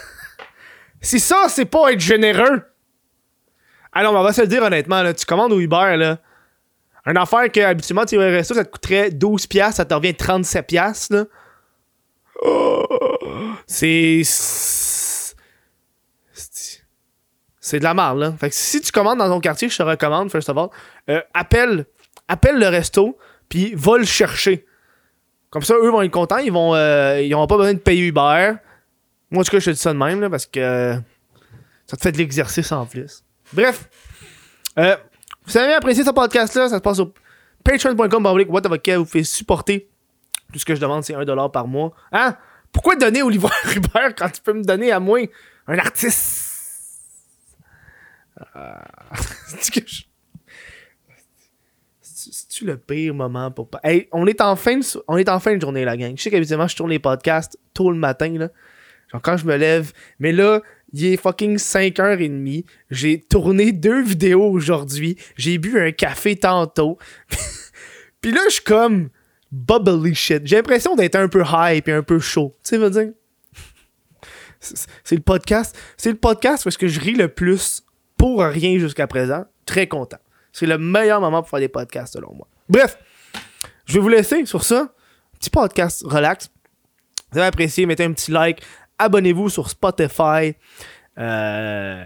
Si 1.02 1.20
ça, 1.20 1.46
c'est 1.50 1.66
pas 1.66 1.92
être 1.92 2.00
généreux. 2.00 2.64
Ah 3.94 4.02
non, 4.02 4.12
mais 4.12 4.18
on 4.18 4.24
va 4.24 4.34
se 4.34 4.42
le 4.42 4.48
dire 4.48 4.64
honnêtement, 4.64 5.04
là, 5.04 5.14
tu 5.14 5.24
commandes 5.24 5.54
au 5.54 5.60
Uber, 5.60 5.96
là. 5.98 6.18
Une 7.06 7.18
affaire 7.18 7.52
que 7.52 7.60
habituellement, 7.60 8.06
tu 8.06 8.16
irais 8.16 8.32
resto, 8.38 8.56
ça 8.56 8.66
te 8.66 8.72
coûterait 8.72 9.10
12$, 9.10 9.48
piastres, 9.48 9.76
ça 9.78 9.86
te 9.86 9.94
revient 9.94 10.14
37$, 10.14 10.64
piastres, 10.64 11.14
là. 11.14 11.26
Oh, 12.42 12.88
c'est. 13.68 14.22
c'est- 14.24 15.36
de 17.80 17.84
la 17.84 17.94
merde, 17.94 18.18
là. 18.20 18.34
Fait 18.40 18.50
que 18.50 18.56
si 18.56 18.82
tu 18.82 18.92
commandes 18.92 19.20
dans 19.20 19.30
ton 19.30 19.40
quartier, 19.40 19.70
je 19.70 19.78
te 19.78 19.84
recommande, 19.84 20.32
first 20.32 20.50
of 20.50 20.58
all, 20.58 20.70
euh, 21.10 21.22
appelle, 21.36 21.86
appelle 22.28 22.60
le 22.60 22.68
resto, 22.68 23.18
puis 23.50 23.74
va 23.76 23.98
le 23.98 24.06
chercher. 24.06 24.66
Comme 25.50 25.64
ça, 25.64 25.76
eux 25.76 25.90
vont 25.90 26.02
être 26.02 26.12
contents, 26.12 26.38
ils 26.38 26.52
vont, 26.52 26.76
euh, 26.76 27.22
ils 27.22 27.34
auront 27.34 27.48
pas 27.48 27.58
besoin 27.58 27.74
de 27.74 27.80
payer 27.80 28.08
Uber. 28.08 28.54
Moi, 29.32 29.42
en 29.42 29.44
tout 29.44 29.52
cas, 29.52 29.60
je 29.60 29.66
te 29.66 29.70
dis 29.72 29.78
ça 29.78 29.94
de 29.94 29.98
même, 29.98 30.22
là, 30.22 30.30
parce 30.30 30.46
que 30.46 30.60
euh, 30.60 30.96
ça 31.88 31.98
te 31.98 32.02
fait 32.02 32.12
de 32.12 32.18
l'exercice 32.18 32.72
en 32.72 32.86
plus. 32.86 33.24
Bref. 33.54 33.90
Euh, 34.78 34.96
vous 35.46 35.58
avez 35.58 35.74
apprécié 35.74 36.04
ce 36.04 36.10
podcast-là, 36.10 36.70
ça 36.70 36.78
se 36.78 36.82
passe 36.82 37.00
au 37.00 37.14
patreon.com, 37.64 38.28
vous 38.28 39.06
pouvez 39.06 39.24
supporter. 39.24 39.88
Tout 40.52 40.60
ce 40.60 40.66
que 40.66 40.76
je 40.76 40.82
demande, 40.82 41.04
c'est 41.04 41.14
1$ 41.14 41.52
par 41.52 41.68
mois. 41.68 41.94
Hein? 42.12 42.36
Pourquoi 42.72 42.96
donner 42.96 43.22
au 43.22 43.30
livreur 43.30 43.54
Uber 43.76 44.14
quand 44.18 44.30
tu 44.30 44.42
peux 44.42 44.54
me 44.54 44.64
donner 44.64 44.92
à 44.92 45.00
moi 45.00 45.20
un 45.68 45.78
artiste? 45.78 46.44
Ah. 48.54 48.84
C'est-tu 52.32 52.66
le 52.66 52.78
pire 52.78 53.14
moment 53.14 53.52
pour 53.52 53.70
pas. 53.70 53.82
On 54.12 54.26
est 54.28 54.42
en 54.42 54.56
fin 54.56 54.78
de, 54.78 54.86
on 55.08 55.18
est 55.18 55.30
en 55.30 55.40
fin 55.40 55.56
de 55.56 55.62
journée, 55.62 55.86
la 55.86 55.98
gang. 55.98 56.14
Je 56.16 56.24
sais 56.24 56.32
qu'habituellement, 56.32 56.68
je 56.68 56.76
tourne 56.76 56.90
les 56.90 57.00
podcasts 57.00 57.58
tôt 57.74 57.92
le 57.92 57.98
matin, 57.98 58.30
là. 58.38 58.50
Genre 59.12 59.22
quand 59.22 59.38
je 59.38 59.46
me 59.46 59.56
lève. 59.56 59.92
Mais 60.20 60.32
là, 60.32 60.62
il 60.94 61.06
est 61.06 61.18
fucking 61.18 61.58
5h30. 61.58 62.66
J'ai 62.90 63.20
tourné 63.20 63.72
deux 63.72 64.02
vidéos 64.02 64.50
aujourd'hui. 64.50 65.18
J'ai 65.36 65.58
bu 65.58 65.80
un 65.80 65.92
café 65.92 66.36
tantôt. 66.36 66.98
Puis 68.22 68.32
là, 68.32 68.42
je 68.48 68.56
suis 68.56 68.64
comme 68.64 69.10
bubbly 69.52 70.16
shit. 70.16 70.46
J'ai 70.46 70.58
l'impression 70.58 70.96
d'être 70.96 71.16
un 71.16 71.28
peu 71.28 71.44
hype 71.48 71.88
et 71.88 71.94
un 71.94 72.04
peu 72.04 72.20
chaud. 72.20 72.54
Tu 72.64 72.70
sais, 72.70 72.78
veux 72.78 72.90
dire? 72.90 73.12
C'est 74.60 75.16
le 75.16 75.22
podcast. 75.22 75.78
C'est 75.98 76.10
le 76.12 76.18
podcast 76.18 76.64
parce 76.64 76.78
que 76.78 76.88
je 76.88 77.00
ris 77.00 77.14
le 77.14 77.28
plus 77.28 77.84
pour 78.18 78.42
rien 78.42 78.80
jusqu'à 78.80 79.06
présent. 79.06 79.46
Très 79.66 79.88
content. 79.88 80.18
C'est 80.56 80.68
le 80.68 80.78
meilleur 80.78 81.20
moment 81.20 81.42
pour 81.42 81.50
faire 81.50 81.60
des 81.60 81.68
podcasts 81.68 82.14
selon 82.14 82.34
moi. 82.34 82.48
Bref, 82.70 82.98
je 83.84 83.96
vais 83.96 84.00
vous 84.00 84.08
laisser 84.08 84.46
sur 84.46 84.64
ça. 84.64 84.94
Petit 85.38 85.50
podcast 85.50 86.02
relax. 86.06 86.50
Vous 87.34 87.40
avez 87.40 87.48
apprécié, 87.48 87.86
mettez 87.86 88.06
un 88.06 88.14
petit 88.14 88.32
like. 88.32 88.64
Abonnez-vous 88.98 89.50
sur 89.50 89.70
Spotify. 89.70 90.56
Euh... 91.18 92.06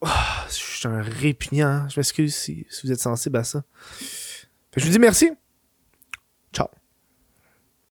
Ah, 0.00 0.46
je 0.48 0.54
suis 0.54 0.88
un 0.88 1.02
répugnant. 1.02 1.86
Je 1.90 2.00
m'excuse 2.00 2.34
si, 2.34 2.66
vous 2.82 2.90
êtes 2.90 3.00
sensible 3.00 3.36
à 3.36 3.44
ça. 3.44 3.62
Je 4.78 4.84
vous 4.84 4.90
dis 4.90 4.98
merci. 4.98 5.32